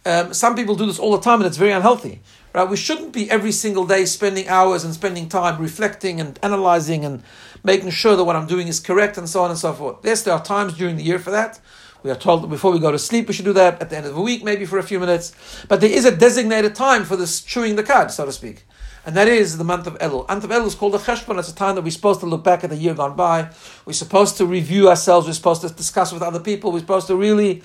[0.05, 2.21] um, some people do this all the time and it's very unhealthy.
[2.53, 2.67] Right?
[2.67, 7.23] We shouldn't be every single day spending hours and spending time reflecting and analyzing and
[7.63, 9.97] making sure that what I'm doing is correct and so on and so forth.
[10.03, 11.59] Yes, there are times during the year for that.
[12.03, 13.97] We are told that before we go to sleep, we should do that at the
[13.97, 15.33] end of the week, maybe for a few minutes.
[15.67, 18.65] But there is a designated time for this chewing the cud, so to speak.
[19.05, 20.27] And that is the month of Elul.
[20.27, 21.39] Month of Elul is called the Cheshbon.
[21.39, 23.49] It's a time that we're supposed to look back at the year gone by.
[23.85, 25.27] We're supposed to review ourselves.
[25.27, 26.71] We're supposed to discuss with other people.
[26.71, 27.63] We're supposed to really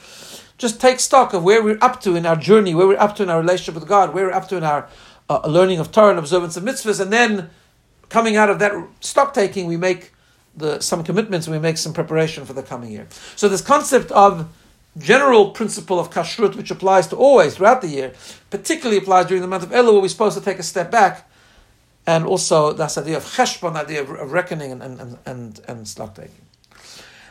[0.59, 3.23] just take stock of where we're up to in our journey, where we're up to
[3.23, 4.89] in our relationship with God, where we're up to in our
[5.29, 7.51] uh, learning of Torah and observance of mitzvahs, and then
[8.09, 10.13] coming out of that stock taking, we make
[10.57, 13.07] the, some commitments we make some preparation for the coming year.
[13.35, 14.49] So this concept of
[14.99, 18.13] general principle of kashrut, which applies to always throughout the year,
[18.51, 21.29] particularly applies during the month of Elul, where we're supposed to take a step back,
[22.07, 26.15] and also this idea of cheshbon, idea of, of reckoning and, and, and, and stock
[26.15, 26.47] taking.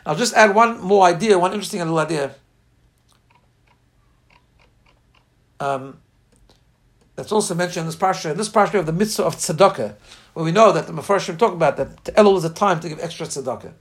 [0.04, 2.34] I'll just add one more idea, one interesting little idea.
[5.58, 5.98] Um,
[7.16, 8.30] that's also mentioned in this parsha.
[8.30, 9.94] In this parsha of the mitzvah of tzedakah,
[10.34, 13.00] where we know that the Mefarshim talk about that Elul is a time to give
[13.00, 13.72] extra tzedakah.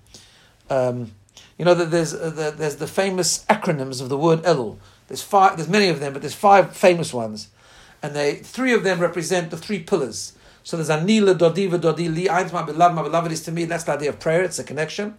[0.69, 1.11] Um,
[1.57, 4.77] you know that there's uh, the, there's the famous acronyms of the word Elul.
[5.07, 5.57] There's five.
[5.57, 7.49] There's many of them, but there's five famous ones,
[8.01, 10.33] and they three of them represent the three pillars.
[10.63, 13.65] So there's Ani L'dodi V'dodi Li My beloved, my beloved is to me.
[13.65, 14.43] That's the idea of prayer.
[14.43, 15.17] It's a connection.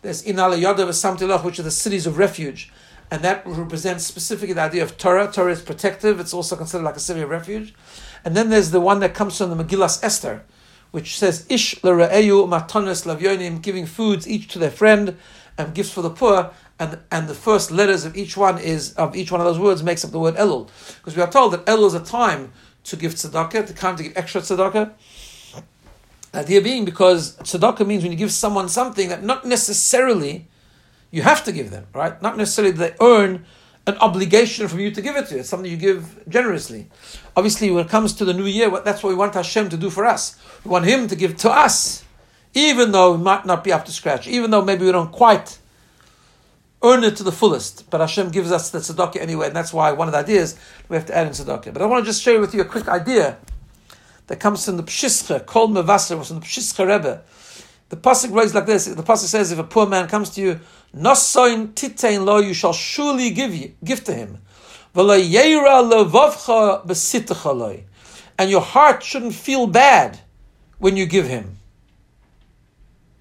[0.00, 2.72] There's Inala Yodav Samtilach, which are the cities of refuge,
[3.10, 5.30] and that represents specifically the idea of Torah.
[5.30, 6.18] Torah is protective.
[6.18, 7.74] It's also considered like a city of refuge.
[8.24, 10.42] And then there's the one that comes from the Megillas Esther,
[10.92, 15.16] which says Ish l're'eyu lavyonim, giving foods each to their friend
[15.58, 19.16] and gifts for the poor, and and the first letters of each one is of
[19.16, 21.66] each one of those words makes up the word Elul, because we are told that
[21.66, 22.52] Elul is a time
[22.84, 24.92] to give tzedakah, the time to give extra tzedakah.
[26.32, 30.48] The idea being because tzedakah means when you give someone something that not necessarily
[31.10, 32.20] you have to give them, right?
[32.22, 33.44] Not necessarily they earn
[33.86, 35.38] an obligation from you to give it to.
[35.38, 36.88] It's something you give generously.
[37.36, 39.90] Obviously, when it comes to the new year, that's what we want Hashem to do
[39.90, 40.36] for us.
[40.64, 42.04] We want Him to give to us
[42.54, 45.58] even though we might not be up to scratch, even though maybe we don't quite
[46.82, 47.88] earn it to the fullest.
[47.90, 50.96] But Hashem gives us the tzedakah anyway, and that's why one of the ideas we
[50.96, 51.72] have to add in tzedakah.
[51.72, 53.38] But I want to just share with you a quick idea
[54.26, 57.22] that comes from the Pshischa, Kol Mevasser, was from the Pshischa Rebbe.
[57.88, 60.60] The pasuk reads like this: The pasuk says, "If a poor man comes to you,
[60.94, 64.38] nosoin titein lo, you shall surely give you, give to him,
[68.38, 70.20] and your heart shouldn't feel bad
[70.78, 71.58] when you give him."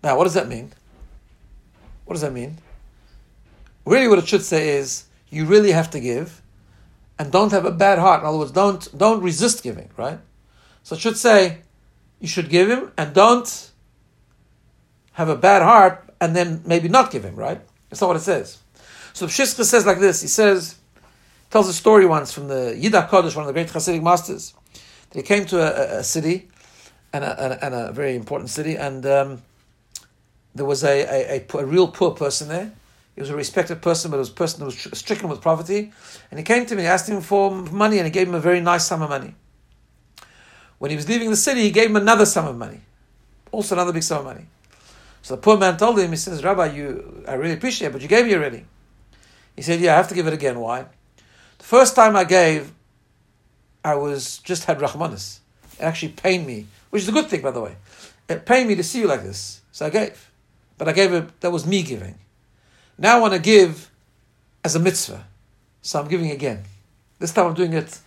[0.04, 0.74] Now, what does that mean?
[2.06, 2.58] What does that mean?
[3.86, 6.42] Really, what it should say is you really have to give,
[7.18, 8.22] and don't have a bad heart.
[8.22, 9.90] In other words, don't don't resist giving.
[9.96, 10.20] Right?
[10.84, 11.62] So it should say
[12.20, 13.72] you should give him, and don't
[15.14, 17.36] have a bad heart, and then maybe not give him.
[17.36, 17.60] Right?
[17.90, 18.60] That's not what it says.
[19.12, 20.22] So Pshischa says like this.
[20.22, 20.78] He says,
[21.50, 24.54] tells a story once from the Yid HaKodesh, one of the great Hasidic masters,
[25.10, 26.48] that he came to a, a, a city,
[27.12, 29.42] and a, and a, very important city, and um,
[30.56, 32.72] there was a, a, real poor person there.
[33.16, 35.92] He was a respected person, but it was a person who was stricken with poverty.
[36.30, 38.62] And he came to me, asked him for money, and he gave him a very
[38.62, 39.36] nice sum of money.
[40.80, 42.80] When he was leaving the city, he gave him another sum of money,
[43.52, 44.46] also another big sum of money.
[45.22, 48.02] So the poor man told him, he says, Rabbi, you, I really appreciate it, but
[48.02, 48.66] you gave me already.
[49.56, 50.60] He said, Yeah, I have to give it again.
[50.60, 50.86] Why?
[51.58, 52.72] The first time I gave,
[53.84, 55.40] I was just had Rahmanis.
[55.74, 57.76] It actually pained me, which is a good thing, by the way.
[58.28, 60.32] It pained me to see you like this, so I gave
[60.82, 62.16] but I gave it, that was me giving.
[62.98, 63.92] Now I want to give
[64.64, 65.28] as a mitzvah.
[65.84, 66.64] So I'm giving again.
[67.20, 68.00] This time I'm doing it.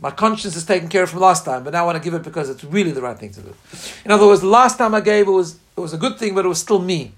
[0.00, 2.14] My conscience is taken care of from last time, but now I want to give
[2.14, 3.54] it because it's really the right thing to do.
[4.04, 6.34] In other words, the last time I gave it was it was a good thing,
[6.34, 7.12] but it was still me.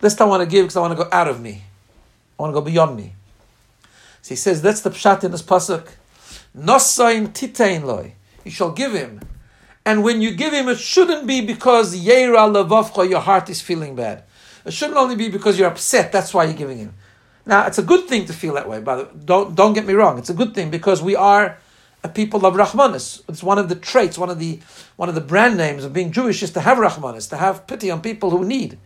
[0.00, 1.62] This time I want to give because I want to go out of me.
[2.38, 3.12] I want to go beyond me.
[4.22, 5.86] So he says that's the pshat in this pasuk.
[6.56, 8.14] Nosain titein loy.
[8.44, 9.20] You shall give him.
[9.86, 13.94] And when you give him, it shouldn't be because Yeira Levavcha, your heart is feeling
[13.94, 14.24] bad.
[14.64, 16.10] It shouldn't only be because you're upset.
[16.10, 16.94] That's why you're giving him.
[17.44, 18.80] Now, it's a good thing to feel that way.
[18.80, 20.18] By But don't don't get me wrong.
[20.18, 21.58] It's a good thing because we are
[22.04, 23.22] a people of Rahmanis.
[23.28, 24.60] It's one of the traits, one of the
[24.94, 27.90] one of the brand names of being Jewish is to have Rahmanis, to have pity
[27.90, 28.78] on people who need.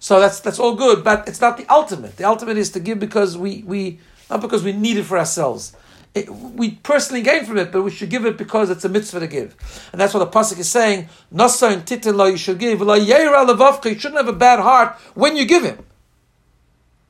[0.00, 2.16] So that's that's all good, but it's not the ultimate.
[2.16, 5.76] The ultimate is to give because we we not because we need it for ourselves
[6.14, 9.20] it, we personally gain from it, but we should give it because it's a mitzvah
[9.20, 9.56] to give.
[9.92, 11.08] And that's what the Pasuk is saying.
[11.32, 12.80] Nasa and titin you should give.
[12.80, 15.84] You shouldn't have a bad heart when you give him.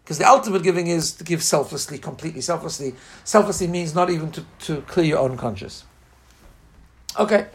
[0.04, 2.94] Because the ultimate giving is to give selflessly, completely selflessly.
[3.24, 5.84] Selflessly means not even to, to clear your own conscience.
[7.18, 7.46] Okay,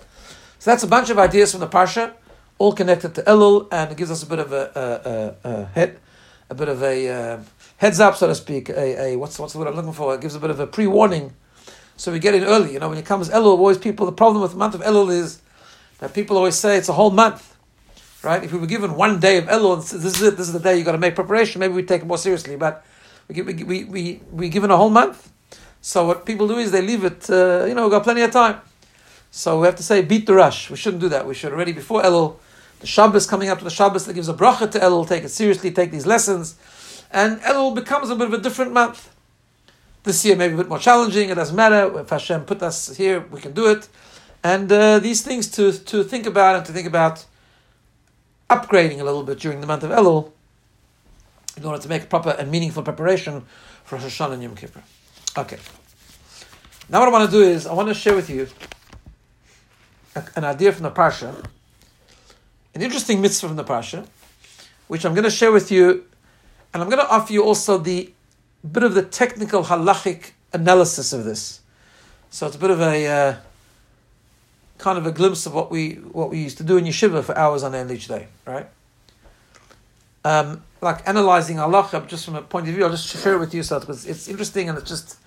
[0.57, 2.13] so that's a bunch of ideas from the Parsha,
[2.57, 5.65] all connected to Elul, and it gives us a bit of a, a, a, a
[5.65, 5.99] head,
[6.49, 7.39] a bit of a uh,
[7.77, 8.69] heads up, so to speak.
[8.69, 10.15] A, a what's what's the word I'm looking for?
[10.15, 11.33] It gives a bit of a pre warning
[11.99, 12.71] so we get in early.
[12.71, 15.11] You know, when it comes Elul, always people, the problem with the month of Elul
[15.11, 15.41] is
[15.99, 17.57] that people always say it's a whole month.
[18.21, 18.43] Right?
[18.43, 20.75] If we were given one day of Elul, this is it, this is the day
[20.75, 22.57] you've got to make preparation, maybe we take it more seriously.
[22.57, 22.85] But
[23.27, 25.31] we, we, we, we, we given a whole month.
[25.81, 28.31] So what people do is they leave it, uh, you know, we've got plenty of
[28.31, 28.59] time.
[29.31, 30.69] So we have to say beat the rush.
[30.69, 31.25] We shouldn't do that.
[31.25, 32.37] We should already before Elul,
[32.79, 35.07] the Shabbos coming up to the Shabbos that gives a bracha to Elul.
[35.07, 35.71] Take it seriously.
[35.71, 36.55] Take these lessons,
[37.11, 39.13] and Elul becomes a bit of a different month.
[40.03, 41.29] This year maybe a bit more challenging.
[41.29, 41.99] It doesn't matter.
[41.99, 43.87] If Hashem put us here, we can do it.
[44.43, 47.25] And uh, these things to to think about and to think about
[48.49, 50.31] upgrading a little bit during the month of Elul
[51.57, 53.43] in order to make proper and meaningful preparation
[53.83, 54.81] for Rosh Hashanah and Yom Kippur.
[55.37, 55.57] Okay.
[56.89, 58.47] Now what I want to do is I want to share with you
[60.35, 61.45] an idea from the Parsha,
[62.73, 64.07] an interesting mitzvah from the Parsha,
[64.87, 66.05] which I'm going to share with you,
[66.73, 68.11] and I'm going to offer you also the
[68.69, 71.61] bit of the technical halachic analysis of this.
[72.31, 73.35] So it's a bit of a uh,
[74.79, 77.37] kind of a glimpse of what we what we used to do in yeshiva for
[77.37, 78.67] hours on end each day, right?
[80.25, 82.83] Um, like analyzing halacha just from a point of view.
[82.83, 85.17] I'll just share it with you, so because it's interesting and it's just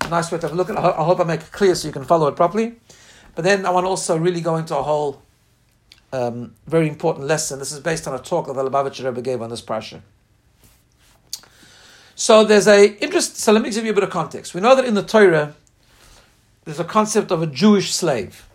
[0.00, 0.76] a nice way to have a look at.
[0.76, 0.78] it.
[0.78, 2.74] I hope I make it clear so you can follow it properly.
[3.34, 5.22] But then I want to also really go into a whole
[6.12, 7.58] um, very important lesson.
[7.58, 10.00] This is based on a talk that the Lubavitcher Rebbe gave on this parsha.
[12.14, 13.38] So there's a interest.
[13.38, 14.54] So let me give you a bit of context.
[14.54, 15.54] We know that in the Torah,
[16.64, 18.46] there's a concept of a Jewish slave.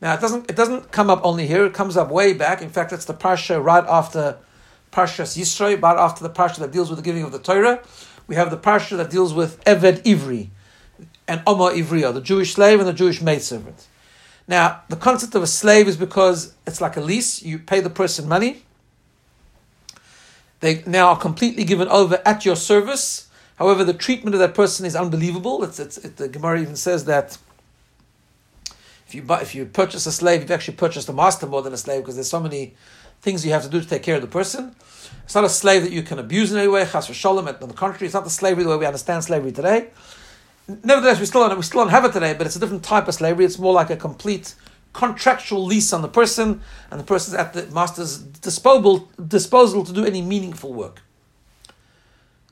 [0.00, 1.64] Now it doesn't it doesn't come up only here.
[1.64, 2.62] It comes up way back.
[2.62, 4.38] In fact, it's the parsha right after
[4.92, 7.82] Parshas Yisro, right after the parsha that deals with the giving of the Torah.
[8.26, 10.48] We have the parsha that deals with Eved Ivri
[11.26, 13.86] and Oma Ivriya, the Jewish slave and the Jewish maidservant.
[14.46, 17.42] Now, the concept of a slave is because it's like a lease.
[17.42, 18.64] You pay the person money.
[20.60, 23.28] They now are completely given over at your service.
[23.56, 25.62] However, the treatment of that person is unbelievable.
[25.64, 27.36] It's, it's, it, the Gemara even says that
[29.08, 31.72] if you buy, if you purchase a slave, you've actually purchased a master more than
[31.72, 32.74] a slave because there's so many
[33.20, 34.76] things you have to do to take care of the person.
[35.24, 36.84] It's not a slave that you can abuse in any way.
[36.84, 37.62] Chas v'sholem.
[37.62, 39.88] On the contrary, it's not the slavery the way we understand slavery today
[40.68, 43.08] nevertheless, we still don't, we still don't have it today, but it's a different type
[43.08, 43.44] of slavery.
[43.44, 44.54] It's more like a complete
[44.92, 50.04] contractual lease on the person, and the person's at the master's disposal disposal to do
[50.04, 51.02] any meaningful work.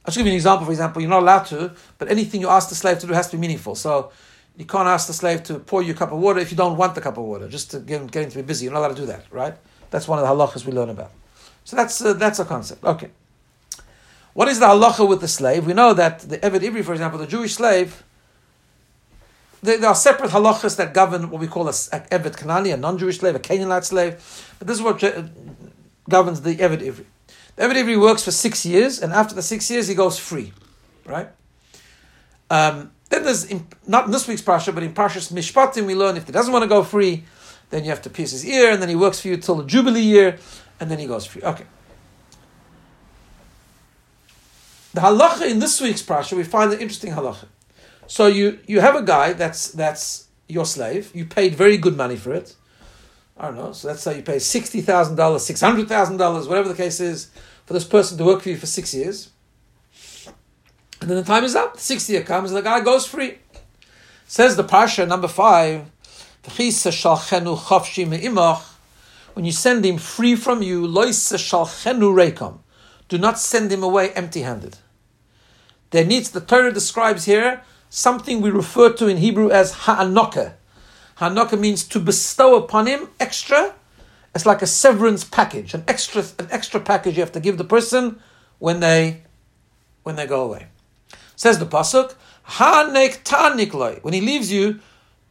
[0.04, 0.66] I'll just give you an example.
[0.66, 3.28] For example, you're not allowed to, but anything you ask the slave to do has
[3.30, 3.74] to be meaningful.
[3.74, 4.12] So
[4.56, 6.76] you can't ask the slave to pour you a cup of water if you don't
[6.76, 8.64] want the cup of water, just to get him, get him to be busy.
[8.64, 9.54] You're not allowed to do that, right?
[9.90, 11.12] That's one of the halachas we learn about.
[11.64, 12.84] So that's uh, that's a concept.
[12.84, 13.10] Okay.
[14.32, 15.66] What is the halacha with the slave?
[15.66, 18.02] We know that the Eved Ivri, for example, the Jewish slave,
[19.62, 23.18] there, are separate halachas that govern what we call a, a Eved Kanani, a non-Jewish
[23.18, 24.54] slave, a Canaanite slave.
[24.58, 25.00] But this is what
[26.08, 27.04] governs the Eved Ivri.
[27.56, 30.52] The Eved Ivri works for six years, and after the six years, he goes free,
[31.04, 31.28] right?
[32.50, 36.16] Um, then there's, in, not in this week's Parsha, but in Parshas Mishpatim, we learn
[36.16, 37.24] if he doesn't want to go free,
[37.70, 39.64] then you have to pierce his ear, and then he works for you till the
[39.64, 40.38] Jubilee year,
[40.80, 41.42] and then he goes free.
[41.42, 41.64] Okay.
[44.94, 47.46] The halacha in this week's parsha, we find an interesting halacha.
[48.06, 51.10] So you, you have a guy that's that's your slave.
[51.14, 52.54] You paid very good money for it.
[53.36, 53.72] I don't know.
[53.72, 57.00] So let's say you pay sixty thousand dollars, six hundred thousand dollars, whatever the case
[57.00, 57.30] is,
[57.66, 59.30] for this person to work for you for six years.
[61.00, 61.74] And then the time is up.
[61.74, 63.38] The sixth year comes, and the guy goes free.
[64.26, 65.90] Says the parsha number five.
[69.34, 70.86] When you send him free from you,
[73.08, 74.78] do not send him away empty-handed.
[75.90, 80.54] There needs, the Torah describes here something we refer to in Hebrew as ha'anokah.
[81.16, 83.74] Ha'anokah means to bestow upon him extra.
[84.34, 87.64] It's like a severance package, an extra, an extra package you have to give the
[87.64, 88.20] person
[88.58, 89.22] when they,
[90.02, 90.66] when they go away.
[91.36, 94.02] Says the pasuk, ha'anek ta'nikloi.
[94.02, 94.80] When he leaves you,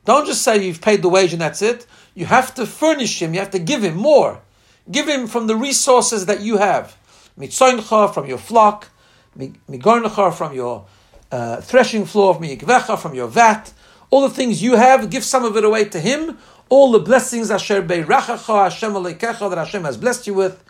[0.05, 1.85] don't just say you've paid the wage and that's it.
[2.13, 3.33] You have to furnish him.
[3.33, 4.41] You have to give him more.
[4.89, 6.95] Give him from the resources that you have.
[7.37, 8.89] Mitzoincha from your flock,
[9.37, 10.85] Migornecha from your
[11.31, 13.73] uh, threshing floor, Miyikvecha from your vat,
[14.09, 16.37] all the things you have, give some of it away to him.
[16.69, 20.63] All the blessings Asher Beirachacha Hashem Aleikecha that Hashem has blessed you with,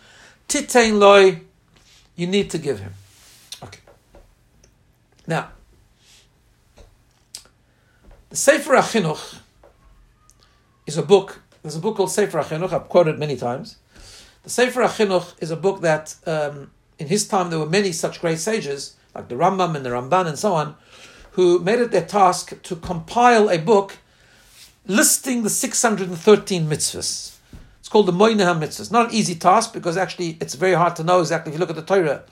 [0.48, 1.42] Titein Loi,
[2.16, 2.94] you need to give him.
[5.28, 5.50] Now,
[8.30, 9.40] the Sefer HaChinuch
[10.86, 11.42] is a book.
[11.62, 12.72] There's a book called Sefer HaChinuch.
[12.72, 13.78] I've quoted many times.
[14.44, 18.22] The Sefer HaChinuch is a book that um, in his time there were many such
[18.22, 20.76] great sages, like the Rambam and the Ramban and so on,
[21.32, 23.98] who made it their task to compile a book
[24.86, 27.38] listing the 613 mitzvahs.
[27.80, 28.92] It's called the Moinah mitzvahs.
[28.92, 31.70] Not an easy task because actually it's very hard to know exactly if you look
[31.70, 32.24] at the Torah.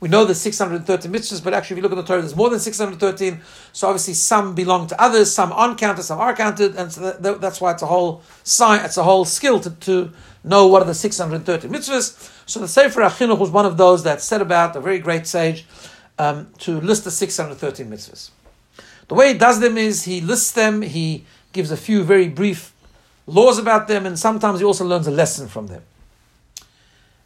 [0.00, 2.50] We know the 613 mitzvahs, but actually if you look at the Torah, there's more
[2.50, 3.40] than 613.
[3.72, 7.40] So obviously some belong to others, some aren't counted, some are counted, and so that,
[7.40, 10.12] that's why it's a whole science, it's a whole skill to, to
[10.44, 12.30] know what are the 630 mitzvahs.
[12.46, 15.66] So the Sefer HaChinuch was one of those that set about, a very great sage,
[16.16, 18.30] um, to list the 613 mitzvahs.
[19.08, 22.72] The way he does them is he lists them, he gives a few very brief
[23.26, 25.82] laws about them, and sometimes he also learns a lesson from them.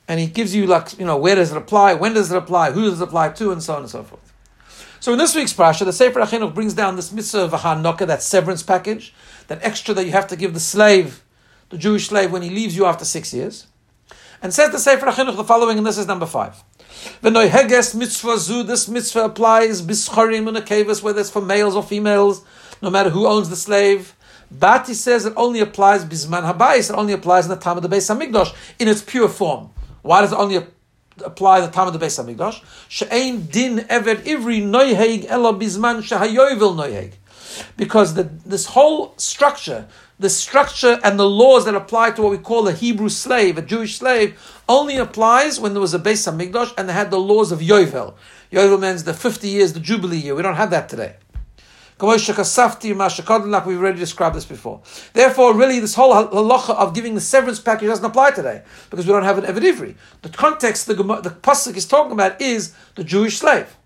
[0.09, 2.73] And he gives you like, you know, where does it apply, when does it apply,
[2.73, 4.33] who does it apply to, and so on and so forth.
[5.01, 8.23] So in this week's parasha, the Sefer HaChinuch brings down this mitzvah of ha'anokah, that
[8.23, 9.13] severance package,
[9.49, 11.25] that extra that you have to give the slave,
[11.71, 13.67] the Jewish slave, when he leaves you after six years.
[14.43, 16.63] And says the Sefer HaChinuch the following, and this is number five.
[17.21, 22.45] The noiheges mitzvah zu, this mitzvah applies bischorim and whether it's for males or females,
[22.81, 24.15] no matter who owns the slave.
[24.51, 27.89] Bati says it only applies bisman habayis, it only applies in the time of the
[27.89, 29.71] Beis Hamikdash in its pure form.
[30.03, 30.65] Why does it only
[31.25, 32.63] apply the time of the Beis Hamikdash?
[32.89, 37.13] She'ein din eved ivri noiheg ela bisman shehayovel noiheg.
[37.77, 39.87] Because the, this whole structure,
[40.19, 43.63] the structure and the laws that apply to what we call a Hebrew slave, a
[43.63, 47.53] Jewish slave, only applies when there was a Beis Hamikdash and they had the laws
[47.53, 48.15] of Yovel.
[48.51, 50.35] Yovel means the 50 years, the Jubilee year.
[50.35, 51.17] We don't have that today.
[52.03, 54.81] We've already described this before.
[55.13, 59.13] Therefore, really, this whole halacha of giving the severance package doesn't apply today because we
[59.13, 59.95] don't have an Eved Ivri.
[60.23, 63.77] The context the, the pasuk is talking about is the Jewish slave.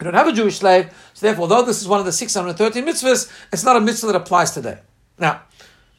[0.00, 2.84] We don't have a Jewish slave, so therefore, though this is one of the 613
[2.84, 4.80] mitzvahs, it's not a mitzvah that applies today.
[5.16, 5.42] Now,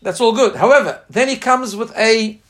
[0.02, 0.58] that's all good.
[0.58, 2.42] However, then he comes with a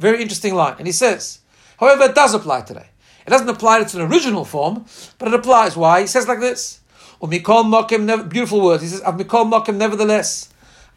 [0.00, 1.42] very interesting line, and he says,
[1.78, 2.88] however, it does apply today.
[3.24, 4.84] It doesn't apply to its original form,
[5.18, 5.76] but it applies.
[5.76, 6.00] Why?
[6.00, 6.80] He says like this.
[7.20, 8.82] Mokim, beautiful words.
[8.82, 10.48] He says, Mikol mokim, nevertheless,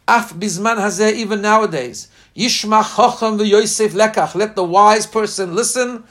[0.06, 6.04] af bizman hazeh, even nowadays, yishma chochem v'yosef lekach, let the wise person listen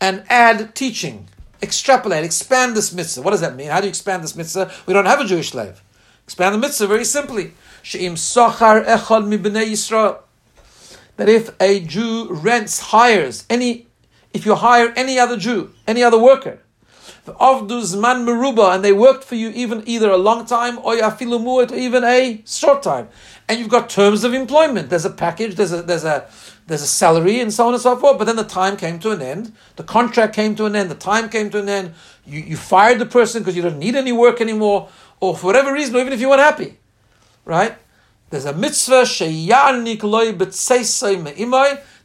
[0.00, 1.28] and add teaching,
[1.62, 3.22] extrapolate, expand this mitzvah.
[3.22, 3.68] What does that mean?
[3.68, 4.70] How do you expand this mitzvah?
[4.86, 5.80] We don't have a Jewish slave.
[6.24, 7.52] Expand the mitzvah very simply.
[7.82, 10.20] She'im sochar echol mi b'nei Yisrael.
[11.16, 13.86] That if a Jew rents, hires any,
[14.32, 16.58] if you hire any other Jew, any other worker,
[17.26, 21.74] man meruba, and they worked for you even either a long time or afilu or
[21.74, 23.08] even a short time.
[23.48, 24.90] And you've got terms of employment.
[24.90, 26.28] There's a package, there's a there's a
[26.66, 28.18] there's a salary and so on and so forth.
[28.18, 29.52] But then the time came to an end.
[29.76, 30.90] The contract came to an end.
[30.90, 31.94] The time came to an end.
[32.26, 34.88] You, you fired the person because you don't need any work anymore,
[35.20, 36.78] or for whatever reason, or even if you weren't happy,
[37.44, 37.76] right?
[38.30, 39.06] There's a mitzvah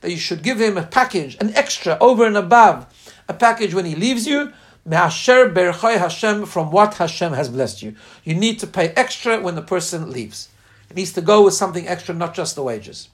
[0.02, 2.86] that you should give him a package, an extra over and above
[3.28, 4.52] a package when he leaves you,
[4.86, 5.54] Me'asher
[6.00, 7.96] Hashem from what Hashem has blessed you.
[8.24, 10.50] You need to pay extra when the person leaves.
[10.90, 13.10] It needs to go with something extra, not just the wages.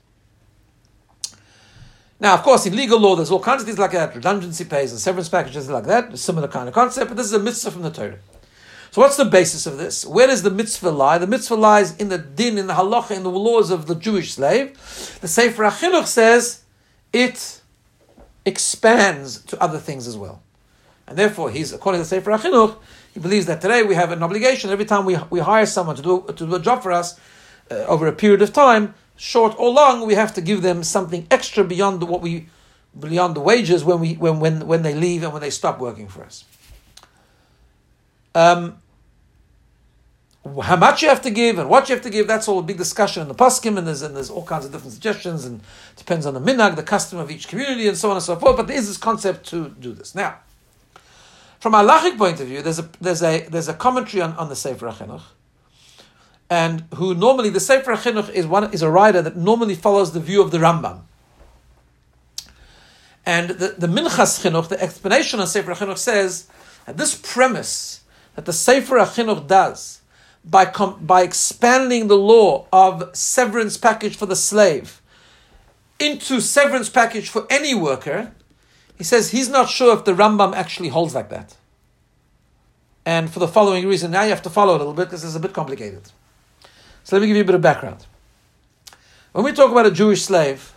[2.20, 4.92] Now, of course, in legal law, there's all kinds of things like that, redundancy pays
[4.92, 7.72] and severance packages like that, a similar kind of concept, but this is a mitzvah
[7.72, 8.20] from the Torah.
[8.92, 10.06] So what's the basis of this?
[10.06, 11.18] Where does the mitzvah lie?
[11.18, 14.36] The mitzvah lies in the din, in the halacha, in the laws of the Jewish
[14.36, 14.78] slave.
[15.20, 16.64] The Sefer HaChinuch says
[17.12, 17.60] it
[18.46, 20.42] expands to other things as well.
[21.08, 22.78] And therefore, he's according to Sefer HaChinuch,
[23.14, 26.02] he believes that today we have an obligation every time we, we hire someone to
[26.02, 27.20] do, to do a job for us
[27.72, 31.26] uh, over a period of time, short or long, we have to give them something
[31.32, 32.48] extra beyond what we
[32.98, 36.08] beyond the wages when we when when when they leave and when they stop working
[36.08, 36.46] for us.
[38.34, 38.78] Um,
[40.62, 42.64] how much you have to give and what you have to give, that's all a
[42.64, 45.62] big discussion in the poskim, and there's, and there's all kinds of different suggestions, and
[45.96, 48.58] depends on the minhag, the custom of each community, and so on and so forth.
[48.58, 50.14] But there is this concept to do this.
[50.14, 50.36] Now,
[51.66, 54.50] from a halachic point of view, there's a there's a there's a commentary on, on
[54.50, 55.24] the Sefer HaChinuch,
[56.48, 60.20] and who normally the Sefer HaChinuch is one is a writer that normally follows the
[60.20, 61.00] view of the Rambam.
[63.26, 66.48] And the, the Minchas Chinuch, the explanation on Sefer HaChinuch says
[66.86, 68.04] that this premise
[68.36, 70.02] that the Sefer HaChinuch does
[70.44, 75.02] by, com- by expanding the law of severance package for the slave
[75.98, 78.34] into severance package for any worker,
[78.98, 81.56] he says he's not sure if the Rambam actually holds like that.
[83.06, 85.36] And for the following reason, now you have to follow a little bit because it's
[85.36, 86.04] a bit complicated.
[87.04, 88.06] So let me give you a bit of background.
[89.32, 90.74] When we talk about a Jewish slave,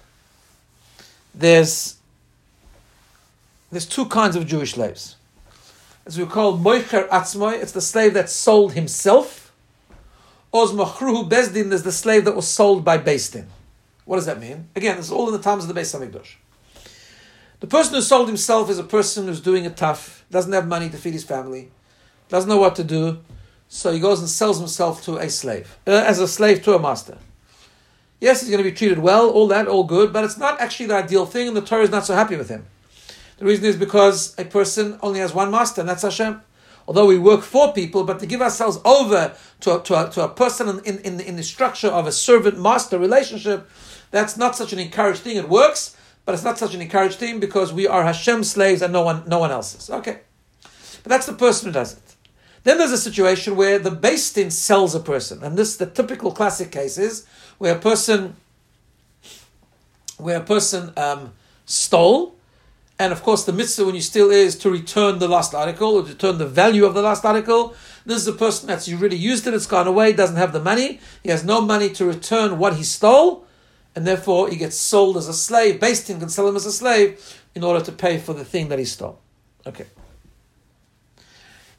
[1.35, 1.97] there's
[3.71, 5.17] there's two kinds of Jewish slaves.
[6.05, 9.53] As we call moicher atzmoy, it's the slave that sold himself.
[10.53, 13.47] Oz machruhu Beis Din is the slave that was sold by Din.
[14.05, 14.69] What does that mean?
[14.75, 16.37] Again, it's all in the times of the Beis Hamikdash.
[17.61, 20.89] The person who sold himself is a person who's doing it tough, doesn't have money
[20.91, 21.71] to feed his family,
[22.29, 23.19] doesn't know what to do,
[23.69, 26.79] so he goes and sells himself to a slave, uh, as a slave to a
[26.79, 27.19] master.
[28.21, 30.87] Yes, he's going to be treated well, all that, all good, but it's not actually
[30.87, 32.67] the ideal thing, and the Torah is not so happy with him.
[33.39, 36.41] The reason is because a person only has one master, and that's Hashem.
[36.89, 40.25] Although we work for people, but to give ourselves over to a, to a, to
[40.25, 43.69] a person in, in, in the structure of a servant master relationship,
[44.11, 45.37] that's not such an encouraged thing.
[45.37, 45.97] It works,
[46.29, 49.23] but it's not such an encouraged thing because we are Hashem's slaves and no one,
[49.27, 49.89] no one else's.
[49.89, 50.19] Okay.
[51.03, 52.17] But that's the person who does it.
[52.65, 53.93] Then there's a situation where the
[54.35, 55.43] Din sells a person.
[55.43, 57.25] And this, the typical classic case is
[57.57, 58.37] where a person
[60.19, 61.33] where a person um,
[61.65, 62.35] stole,
[62.99, 66.03] and of course the mitzvah when you steal is to return the last article or
[66.03, 67.75] to return the value of the last article.
[68.05, 71.01] This is a person that's really used it, it's gone away, doesn't have the money,
[71.23, 73.47] he has no money to return what he stole,
[73.99, 75.81] and therefore he gets sold as a slave.
[75.81, 78.69] Beis Din can sell him as a slave in order to pay for the thing
[78.69, 79.19] that he stole.
[79.67, 79.87] Okay.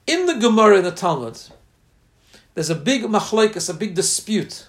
[0.06, 1.40] In the Gemara in the Talmud,
[2.56, 4.68] there's a big machlokes, a big dispute.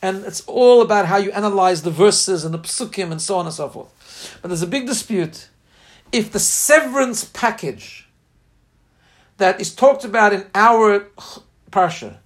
[0.00, 3.46] And it's all about how you analyze the verses and the psukim and so on
[3.46, 4.38] and so forth.
[4.40, 5.48] But there's a big dispute.
[6.12, 8.06] If the severance package
[9.38, 11.08] that is talked about in our
[11.72, 12.18] parsha,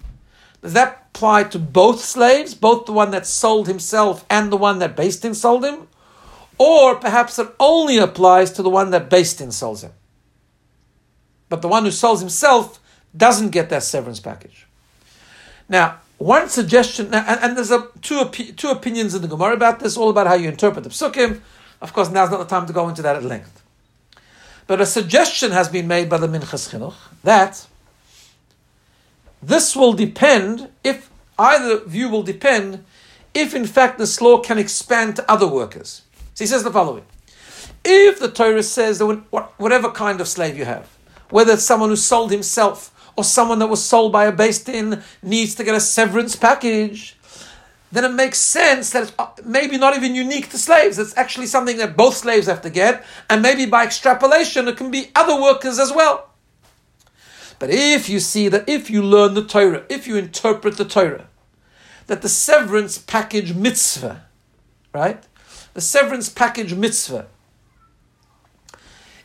[0.66, 4.80] does that apply to both slaves, both the one that sold himself and the one
[4.80, 5.86] that Beis Din sold him?
[6.58, 9.92] Or perhaps it only applies to the one that Beis Din sells him.
[11.48, 12.80] But the one who sells himself
[13.16, 14.66] doesn't get that severance package.
[15.68, 19.96] Now, one suggestion, and, and there's a, two, two opinions in the Gemara about this,
[19.96, 21.42] all about how you interpret the psukim.
[21.80, 23.62] Of course, now's not the time to go into that at length.
[24.66, 27.68] But a suggestion has been made by the Minchas Chinuch that
[29.46, 32.84] this will depend, if either view will depend,
[33.32, 36.02] if in fact this law can expand to other workers.
[36.34, 37.04] So he says the following
[37.84, 39.06] If the Torah says that
[39.56, 40.88] whatever kind of slave you have,
[41.30, 45.04] whether it's someone who sold himself or someone that was sold by a Beis Din
[45.22, 47.16] needs to get a severance package,
[47.92, 50.98] then it makes sense that it's uh, maybe not even unique to slaves.
[50.98, 54.90] It's actually something that both slaves have to get, and maybe by extrapolation, it can
[54.90, 56.30] be other workers as well.
[57.58, 61.28] But if you see that if you learn the Torah, if you interpret the Torah,
[62.06, 64.24] that the severance package mitzvah,
[64.92, 65.22] right?
[65.74, 67.26] The severance package mitzvah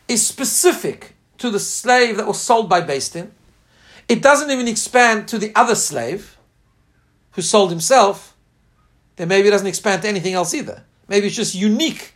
[0.08, 3.16] is specific to the slave that was sold by Based
[4.08, 6.36] it doesn't even expand to the other slave
[7.32, 8.36] who sold himself.
[9.16, 10.84] Then maybe it doesn't expand to anything else either.
[11.08, 12.14] Maybe it's just unique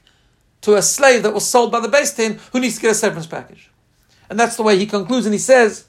[0.62, 3.26] to a slave that was sold by the Din who needs to get a severance
[3.26, 3.70] package.
[4.28, 5.86] And that's the way he concludes, and he says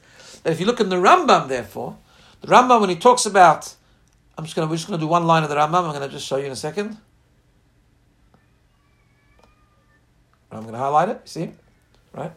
[0.47, 1.97] that if you look in the Rambam, therefore,
[2.39, 3.75] the Rambam when he talks about,
[4.37, 5.83] I'm just going to we're just going to do one line of the Rambam.
[5.83, 6.95] I'm going to just show you in a second.
[10.49, 11.21] I'm going to highlight it.
[11.25, 11.51] See,
[12.13, 12.31] right?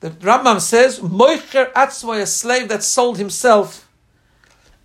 [0.00, 3.88] The Rambam says, Moicher Atzmoy, a slave that sold himself,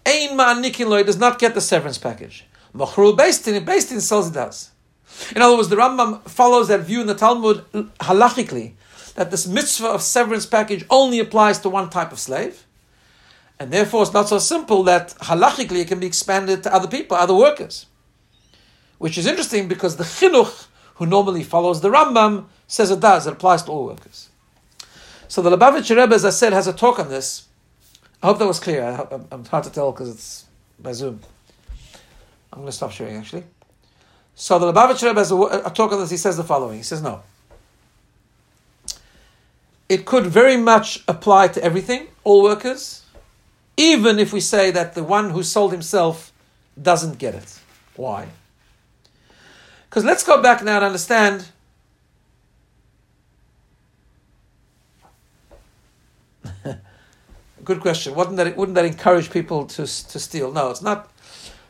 [0.06, 2.46] Ein Ma'anikin does not get the severance package.
[2.76, 4.70] Mochru Beis Din, Based sells it does.
[5.36, 8.74] In other words, the Rambam follows that view in the Talmud halachically,
[9.16, 12.66] that this mitzvah of severance package only applies to one type of slave.
[13.59, 17.18] And therefore, it's not so simple that halachically it can be expanded to other people,
[17.18, 17.88] other workers.
[18.97, 23.34] Which is interesting because the chinuch, who normally follows the Rambam, says it does, it
[23.34, 24.30] applies to all workers.
[25.28, 27.47] So the Lubavitcher Rebbe, as I said, has a talk on this.
[28.22, 28.84] I hope that was clear.
[28.84, 30.45] I, am hard to tell because it's
[30.80, 31.22] by Zoom.
[32.51, 33.43] I'm going to stop sharing actually.
[34.36, 36.09] So the Lubavitcher Rebbe has a, a talk on this.
[36.09, 36.78] He says the following.
[36.78, 37.24] He says, no.
[39.88, 43.04] It could very much apply to everything, all workers,
[43.78, 46.32] even if we say that the one who sold himself
[46.82, 47.60] doesn't get it.
[47.96, 48.30] Why?
[49.90, 51.50] Because let's go back now and understand
[57.64, 58.16] Good question.
[58.16, 60.52] Wouldn't that wouldn't that encourage people to to steal?
[60.52, 61.10] No, it's not.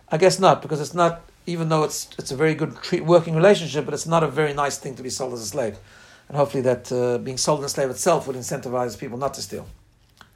[0.09, 1.21] I guess not because it's not.
[1.47, 4.77] Even though it's it's a very good working relationship, but it's not a very nice
[4.77, 5.77] thing to be sold as a slave.
[6.27, 9.67] And hopefully, that uh, being sold as slave itself would incentivize people not to steal.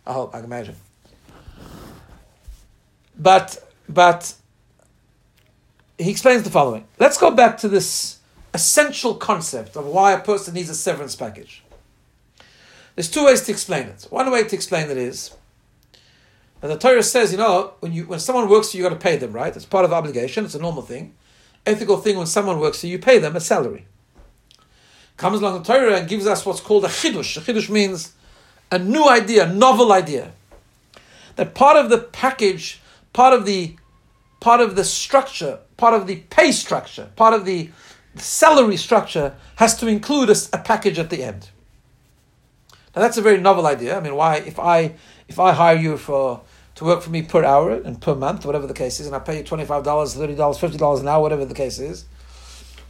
[0.06, 0.34] I hope.
[0.34, 0.76] I can imagine.
[3.18, 4.34] But but
[5.98, 6.86] he explains the following.
[7.00, 8.20] Let's go back to this
[8.54, 11.64] essential concept of why a person needs a severance package.
[12.96, 14.08] There's two ways to explain it.
[14.10, 15.32] One way to explain it is
[16.62, 18.96] and the Torah says, you know, when you when someone works for you, you got
[18.96, 19.56] to pay them, right?
[19.56, 20.44] It's part of the obligation.
[20.44, 21.16] It's a normal thing,
[21.66, 22.18] ethical thing.
[22.18, 23.86] When someone works for you, you pay them a salary.
[25.20, 27.36] Comes along the Torah and gives us what's called a chidush.
[27.36, 28.14] A chidush means
[28.72, 30.32] a new idea, novel idea.
[31.36, 33.76] That part of the package, part of the
[34.40, 37.70] part of the structure, part of the pay structure, part of the
[38.16, 41.50] salary structure has to include a, a package at the end.
[42.96, 43.98] Now that's a very novel idea.
[43.98, 44.94] I mean, why if I
[45.28, 46.40] if I hire you for
[46.76, 49.20] to work for me per hour and per month, whatever the case is, and I
[49.20, 52.06] pay you $25, $30, $50 an hour, whatever the case is,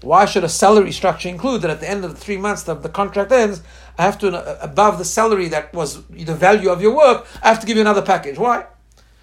[0.02, 2.84] why should a salary structure include that at the end of the three months that
[2.84, 3.62] the contract ends,
[3.98, 7.50] I have to, uh, above the salary that was the value of your work, I
[7.50, 8.38] have to give you another package?
[8.38, 8.66] Why?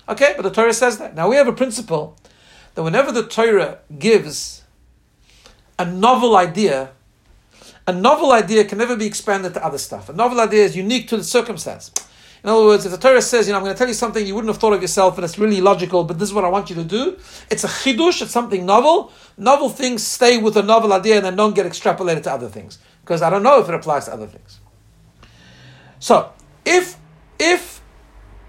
[0.08, 1.14] Okay, but the Torah says that.
[1.14, 2.18] Now we have a principle
[2.74, 4.62] that whenever the Torah gives
[5.78, 6.90] a novel idea,
[7.86, 10.08] a novel idea can never be expanded to other stuff.
[10.08, 11.90] A novel idea is unique to the circumstance.
[12.46, 14.24] In other words, if the Torah says, you know, I'm going to tell you something
[14.24, 16.48] you wouldn't have thought of yourself, and it's really logical, but this is what I
[16.48, 17.18] want you to do,
[17.50, 19.10] it's a chidush, it's something novel.
[19.36, 22.78] Novel things stay with a novel idea and then don't get extrapolated to other things.
[23.00, 24.60] Because I don't know if it applies to other things.
[25.98, 26.32] So,
[26.64, 26.96] if
[27.40, 27.82] if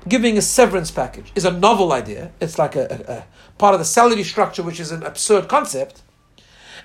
[0.08, 3.26] giving a severance package is a novel idea, it's like a, a, a
[3.58, 6.04] part of the salary structure, which is an absurd concept,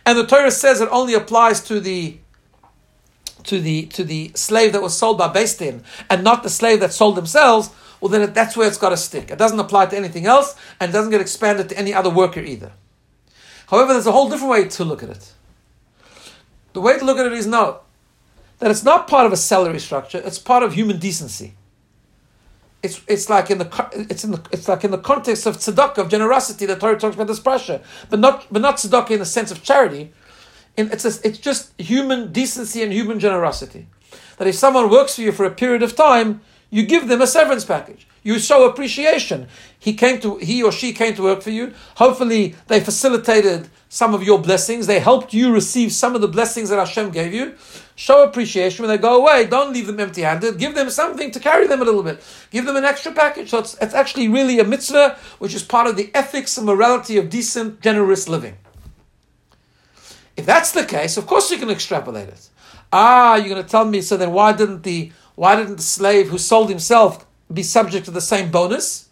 [0.07, 2.21] and the Torah says it only applies to the
[3.45, 6.93] to the to the slave that was sold by Din and not the slave that
[6.93, 7.71] sold themselves,
[8.01, 9.31] well then that's where it's got to stick.
[9.31, 12.41] It doesn't apply to anything else and it doesn't get expanded to any other worker
[12.41, 12.73] either.
[13.69, 15.33] However, there's a whole different way to look at it.
[16.73, 17.81] The way to look at it is no,
[18.59, 21.55] that it's not part of a salary structure, it's part of human decency.
[22.83, 25.99] It's, it's like in the it's in the it's like in the context of tzedakah
[25.99, 27.81] of generosity that Torah talks about this pressure,
[28.11, 30.13] but not but not tzedakah in the sense of charity,
[30.77, 33.87] it's, a, it's just human decency and human generosity.
[34.39, 37.27] That if someone works for you for a period of time, you give them a
[37.27, 38.07] severance package.
[38.23, 39.49] You show appreciation.
[39.79, 41.75] He came to he or she came to work for you.
[41.97, 44.87] Hopefully, they facilitated some of your blessings.
[44.87, 47.57] They helped you receive some of the blessings that Hashem gave you.
[47.95, 49.47] Show appreciation when they go away.
[49.47, 50.57] Don't leave them empty-handed.
[50.57, 52.23] Give them something to carry them a little bit.
[52.51, 53.51] Give them an extra package.
[53.51, 57.19] So it's, it's actually really a mitzvah, which is part of the ethics and morality
[57.19, 58.57] of decent, generous living.
[60.37, 62.49] If that's the case, of course you can extrapolate it.
[62.93, 66.29] Ah, you're going to tell me, so then why didn't the why didn't the slave
[66.29, 69.09] who sold himself be subject to the same bonus?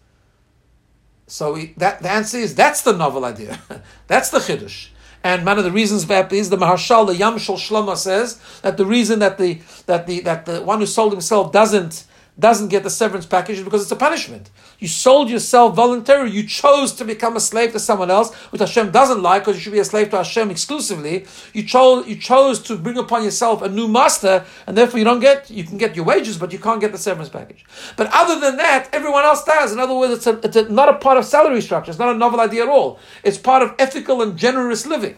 [1.27, 3.61] So we, that the answer is that's the novel idea.
[4.07, 4.89] that's the chiddush.
[5.23, 8.41] And one of the reasons for that is the Maharshal, the Yam Shel Shlomo says
[8.63, 12.05] that the reason that the that the that the one who sold himself doesn't
[12.41, 14.51] doesn't get the severance package because it's a punishment.
[14.79, 16.31] You sold yourself voluntarily.
[16.31, 19.63] You chose to become a slave to someone else, which Hashem doesn't like because you
[19.63, 21.27] should be a slave to Hashem exclusively.
[21.53, 25.21] You chose, you chose to bring upon yourself a new master, and therefore you don't
[25.21, 27.65] get, you can get your wages, but you can't get the severance package.
[27.97, 29.73] But other than that, everyone else does.
[29.73, 31.91] In other words, it's, a, it's a, not a part of salary structure.
[31.91, 32.99] It's not a novel idea at all.
[33.23, 35.17] It's part of ethical and generous living.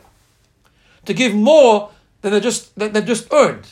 [1.04, 1.90] To give more
[2.22, 3.68] than they just, than they just earned.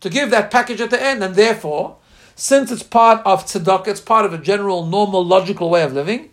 [0.00, 1.96] To give that package at the end, and therefore,
[2.36, 6.30] since it's part of tzedakah, it's part of a general, normal, logical way of living.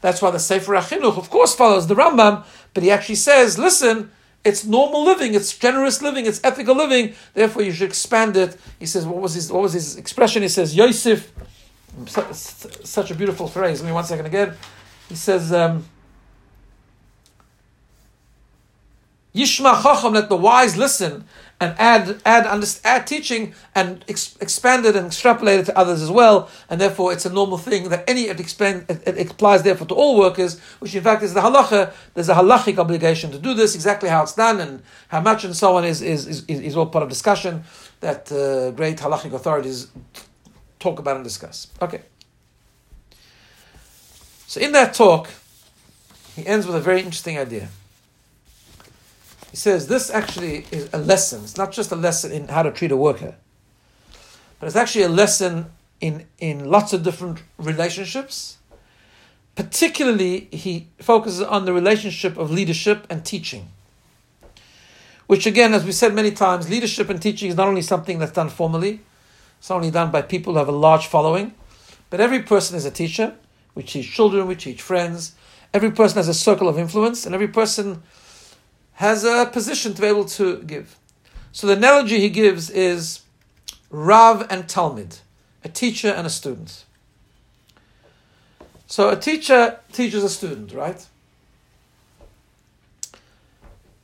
[0.00, 2.44] That's why the Sefer HaChinuch, of course, follows the Rambam,
[2.74, 4.10] but he actually says, listen,
[4.44, 7.14] it's normal living, it's generous living, it's ethical living.
[7.32, 8.58] Therefore, you should expand it.
[8.78, 10.42] He says, what was his, what was his expression?
[10.42, 11.32] He says, Yosef,
[12.06, 13.78] such a beautiful phrase.
[13.78, 14.54] Give me one second again.
[15.08, 15.86] He says, um,
[19.34, 21.24] Yishma Chacham, let the wise listen
[21.60, 22.46] and add add
[22.84, 26.48] add teaching and ex- expand it and extrapolate it to others as well.
[26.68, 29.94] And therefore, it's a normal thing that any it, expand, it, it applies therefore to
[29.94, 31.92] all workers, which in fact is the halacha.
[32.14, 33.74] There's a halachic obligation to do this.
[33.74, 36.86] Exactly how it's done and how much and so on is is is, is all
[36.86, 37.64] part of discussion
[38.00, 39.88] that uh, great halachic authorities
[40.78, 41.68] talk about and discuss.
[41.80, 42.02] Okay.
[44.46, 45.30] So in that talk,
[46.36, 47.68] he ends with a very interesting idea.
[49.54, 51.44] He says this actually is a lesson.
[51.44, 53.36] It's not just a lesson in how to treat a worker,
[54.58, 55.66] but it's actually a lesson
[56.00, 58.58] in, in lots of different relationships.
[59.54, 63.68] Particularly, he focuses on the relationship of leadership and teaching.
[65.28, 68.32] Which, again, as we said many times, leadership and teaching is not only something that's
[68.32, 69.02] done formally,
[69.60, 71.54] it's not only done by people who have a large following,
[72.10, 73.36] but every person is a teacher.
[73.76, 75.36] We teach children, we teach friends.
[75.72, 78.02] Every person has a circle of influence, and every person
[78.94, 80.98] has a position to be able to give.
[81.52, 83.22] So the analogy he gives is
[83.90, 85.20] Rav and Talmid,
[85.62, 86.84] a teacher and a student.
[88.86, 91.06] So a teacher teaches a student, right?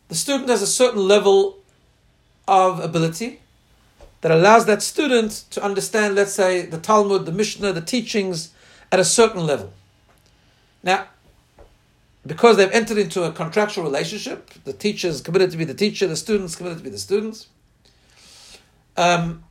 [0.09, 1.59] The student has a certain level
[2.49, 3.41] of ability
[4.22, 8.53] that allows that student to understand, let's say, the Talmud, the Mishnah, the teachings
[8.91, 9.72] at a certain level.
[10.82, 11.07] Now,
[12.27, 16.07] because they've entered into a contractual relationship, the teacher is committed to be the teacher,
[16.07, 17.49] the students committed to be the students.
[18.97, 19.45] Um,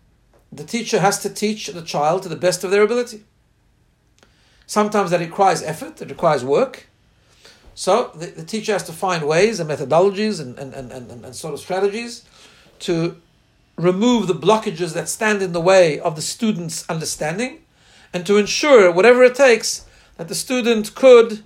[0.52, 3.24] the teacher has to teach the child to the best of their ability.
[4.68, 6.88] Sometimes that requires effort, it requires work.
[7.74, 11.36] So the, the teacher has to find ways and methodologies and, and, and, and, and
[11.36, 12.24] sort of strategies
[12.80, 13.20] to
[13.78, 17.60] remove the blockages that stand in the way of the student's understanding
[18.14, 19.86] and to ensure, whatever it takes,
[20.18, 21.44] that the student could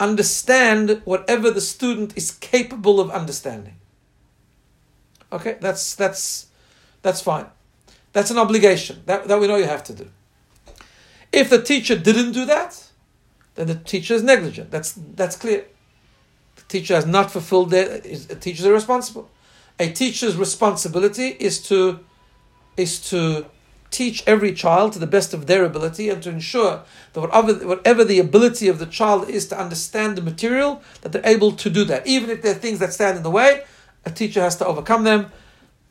[0.00, 3.76] understand whatever the student is capable of understanding.
[5.32, 6.46] Okay, that's that's
[7.02, 7.46] that's fine.
[8.12, 10.10] That's an obligation that, that we know you have to do.
[11.32, 12.88] If the teacher didn't do that,
[13.54, 14.70] then the teacher is negligent.
[14.70, 15.66] That's that's clear.
[16.56, 19.30] The teacher has not fulfilled their A teachers are responsible.
[19.78, 22.00] A teacher's responsibility is to
[22.76, 23.46] is to
[23.90, 26.82] teach every child to the best of their ability and to ensure
[27.12, 31.26] that whatever, whatever the ability of the child is to understand the material, that they're
[31.26, 32.06] able to do that.
[32.06, 33.64] Even if there are things that stand in the way,
[34.04, 35.30] a teacher has to overcome them,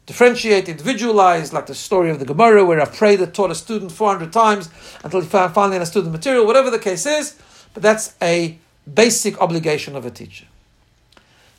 [0.05, 4.31] differentiate, individualize, like the story of the Gemara where a Preida taught a student 400
[4.31, 4.69] times
[5.03, 7.37] until he finally understood the material, whatever the case is,
[7.73, 8.57] but that's a
[8.91, 10.45] basic obligation of a teacher.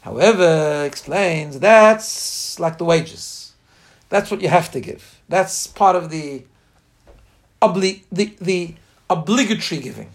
[0.01, 3.53] However, explains that's like the wages.
[4.09, 5.20] That's what you have to give.
[5.31, 6.43] That's part of the
[7.63, 8.75] obli- the, the
[9.09, 10.11] obligatory giving.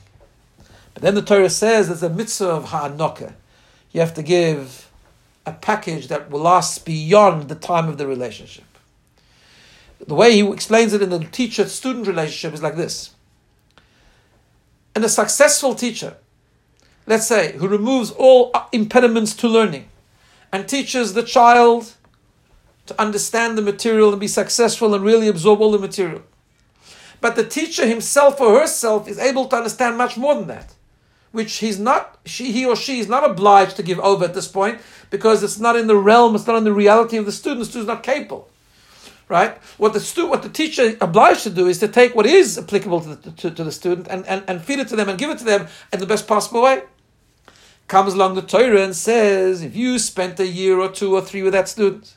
[0.93, 3.34] But then the Torah says there's a mitzvah of ha'anokah.
[3.93, 4.91] You have to give
[5.45, 8.66] a package that will last beyond the time of the relationship.
[10.05, 13.11] The way he explains it in the teacher student relationship is like this.
[14.93, 16.18] And a successful teacher,
[17.07, 19.88] let's say, who removes all impediments to learning
[20.51, 21.94] and teaches the child
[22.86, 26.21] to understand the material and be successful and really absorb all the material.
[27.21, 30.75] But the teacher himself or herself is able to understand much more than that,
[31.31, 34.47] which he's not, she, he or she is not obliged to give over at this
[34.47, 34.79] point
[35.09, 37.59] because it's not in the realm, it's not in the reality of the student.
[37.61, 38.49] The student's not capable.
[39.27, 39.57] Right?
[39.79, 43.01] What the stu- what the teacher obliged to do is to take what is applicable
[43.01, 45.31] to the, to, to the student and, and, and feed it to them and give
[45.31, 46.83] it to them in the best possible way
[47.88, 51.43] comes along the Torah and says, if you spent a year or two or three
[51.43, 52.14] with that student,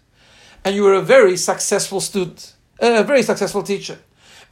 [0.68, 3.98] and you were a very successful student, a very successful teacher,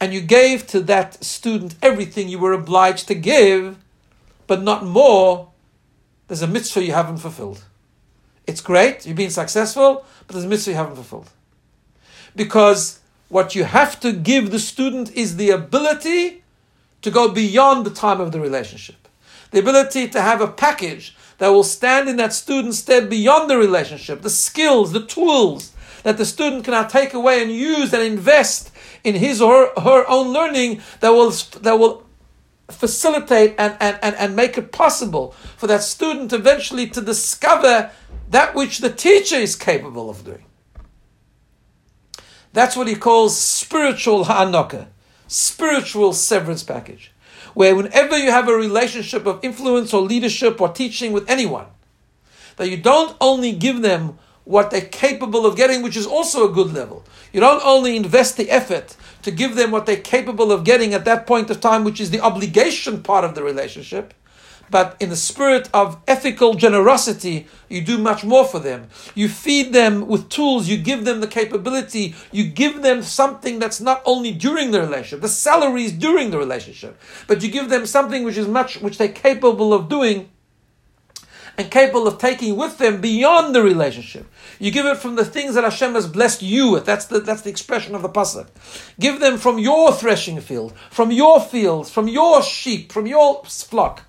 [0.00, 3.76] and you gave to that student everything you were obliged to give,
[4.46, 5.50] but not more,
[6.26, 7.64] there's a mitzvah you haven't fulfilled.
[8.46, 11.28] It's great, you've been successful, but there's a mitzvah you haven't fulfilled.
[12.34, 16.44] Because what you have to give the student is the ability
[17.02, 19.06] to go beyond the time of the relationship.
[19.50, 23.58] The ability to have a package that will stand in that student's stead beyond the
[23.58, 25.72] relationship, the skills, the tools
[26.02, 28.70] that the student can now take away and use and invest
[29.04, 32.06] in his or her, own learning that will, that will
[32.70, 37.90] facilitate and, and, and, and make it possible for that student eventually to discover
[38.30, 40.44] that which the teacher is capable of doing.
[42.52, 44.88] That's what he calls spiritual ha'anaka,
[45.28, 47.12] spiritual severance package.
[47.54, 51.66] Where whenever you have a relationship of influence or leadership or teaching with anyone,
[52.56, 56.52] that you don't only give them what they're capable of getting, which is also a
[56.52, 57.04] good level.
[57.32, 61.04] You don't only invest the effort to give them what they're capable of getting at
[61.04, 64.14] that point of time, which is the obligation part of the relationship,
[64.70, 68.88] but in the spirit of ethical generosity, you do much more for them.
[69.16, 73.80] You feed them with tools, you give them the capability, you give them something that's
[73.80, 78.22] not only during the relationship, the salaries during the relationship, but you give them something
[78.22, 80.30] which is much which they're capable of doing
[81.58, 84.26] and capable of taking with them beyond the relationship.
[84.58, 86.84] You give it from the things that Hashem has blessed you with.
[86.84, 88.48] That's the, that's the expression of the pasuk.
[89.00, 94.02] Give them from your threshing field, from your fields, from your sheep, from your flock.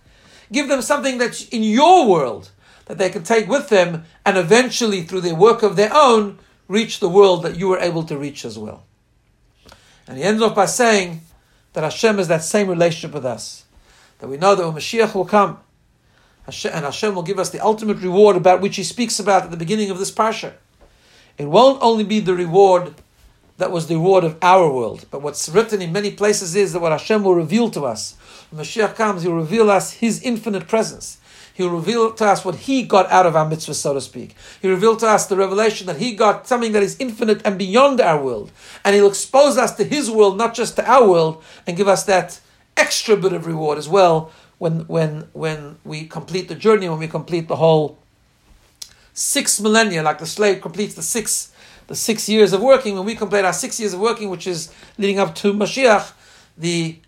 [0.51, 2.51] Give them something that's in your world
[2.85, 6.99] that they can take with them and eventually, through their work of their own, reach
[6.99, 8.83] the world that you were able to reach as well.
[10.07, 11.21] And he ends off by saying
[11.73, 13.65] that Hashem is that same relationship with us.
[14.19, 15.59] That we know that when Mashiach will come,
[16.47, 19.57] and Hashem will give us the ultimate reward about which He speaks about at the
[19.57, 20.53] beginning of this parsha.
[21.37, 22.95] It won't only be the reward
[23.57, 26.79] that was the reward of our world, but what's written in many places is that
[26.79, 28.15] what Hashem will reveal to us.
[28.49, 31.17] When Mashiach comes, He will reveal us His infinite presence.
[31.53, 34.35] He will reveal to us what He got out of our mitzvah, so to speak.
[34.61, 37.99] He revealed to us the revelation that He got something that is infinite and beyond
[37.99, 38.51] our world.
[38.85, 42.03] And He'll expose us to His world, not just to our world, and give us
[42.05, 42.39] that
[42.77, 47.07] extra bit of reward as well when when when we complete the journey, when we
[47.07, 47.97] complete the whole
[49.13, 51.51] six millennia, like the slave completes the six
[51.87, 54.71] the six years of working, when we complete our six years of working, which is
[54.97, 56.11] leading up to Mashiach,
[56.57, 56.99] the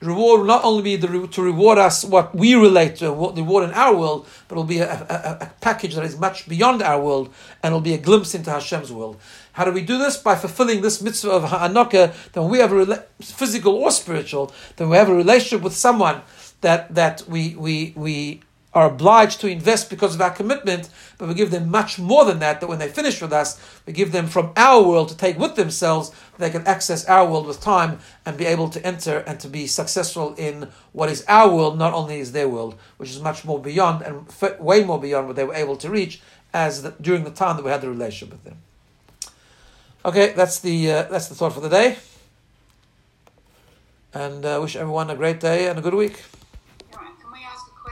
[0.00, 3.42] reward will not only be the, to reward us what we relate to, what the
[3.42, 6.48] reward in our world, but it will be a, a, a, package that is much
[6.48, 7.32] beyond our world,
[7.62, 9.18] and it will be a glimpse into Hashem's world.
[9.52, 10.16] How do we do this?
[10.16, 14.96] By fulfilling this mitzvah of Ha'anaka, then we have a physical or spiritual, then we
[14.96, 16.20] have a relationship with someone
[16.60, 18.40] that that we we we
[18.74, 22.38] are obliged to invest because of our commitment, but we give them much more than
[22.38, 25.38] that, that when they finish with us, we give them from our world to take
[25.38, 29.40] with themselves, they can access our world with time and be able to enter and
[29.40, 33.20] to be successful in what is our world, not only is their world, which is
[33.20, 34.26] much more beyond and
[34.60, 36.20] way more beyond what they were able to reach
[36.52, 38.58] as the, during the time that we had the relationship with them.
[40.04, 41.96] Okay, that's the uh, that's the thought for the day
[44.14, 46.22] and uh, wish everyone a great day and a good week.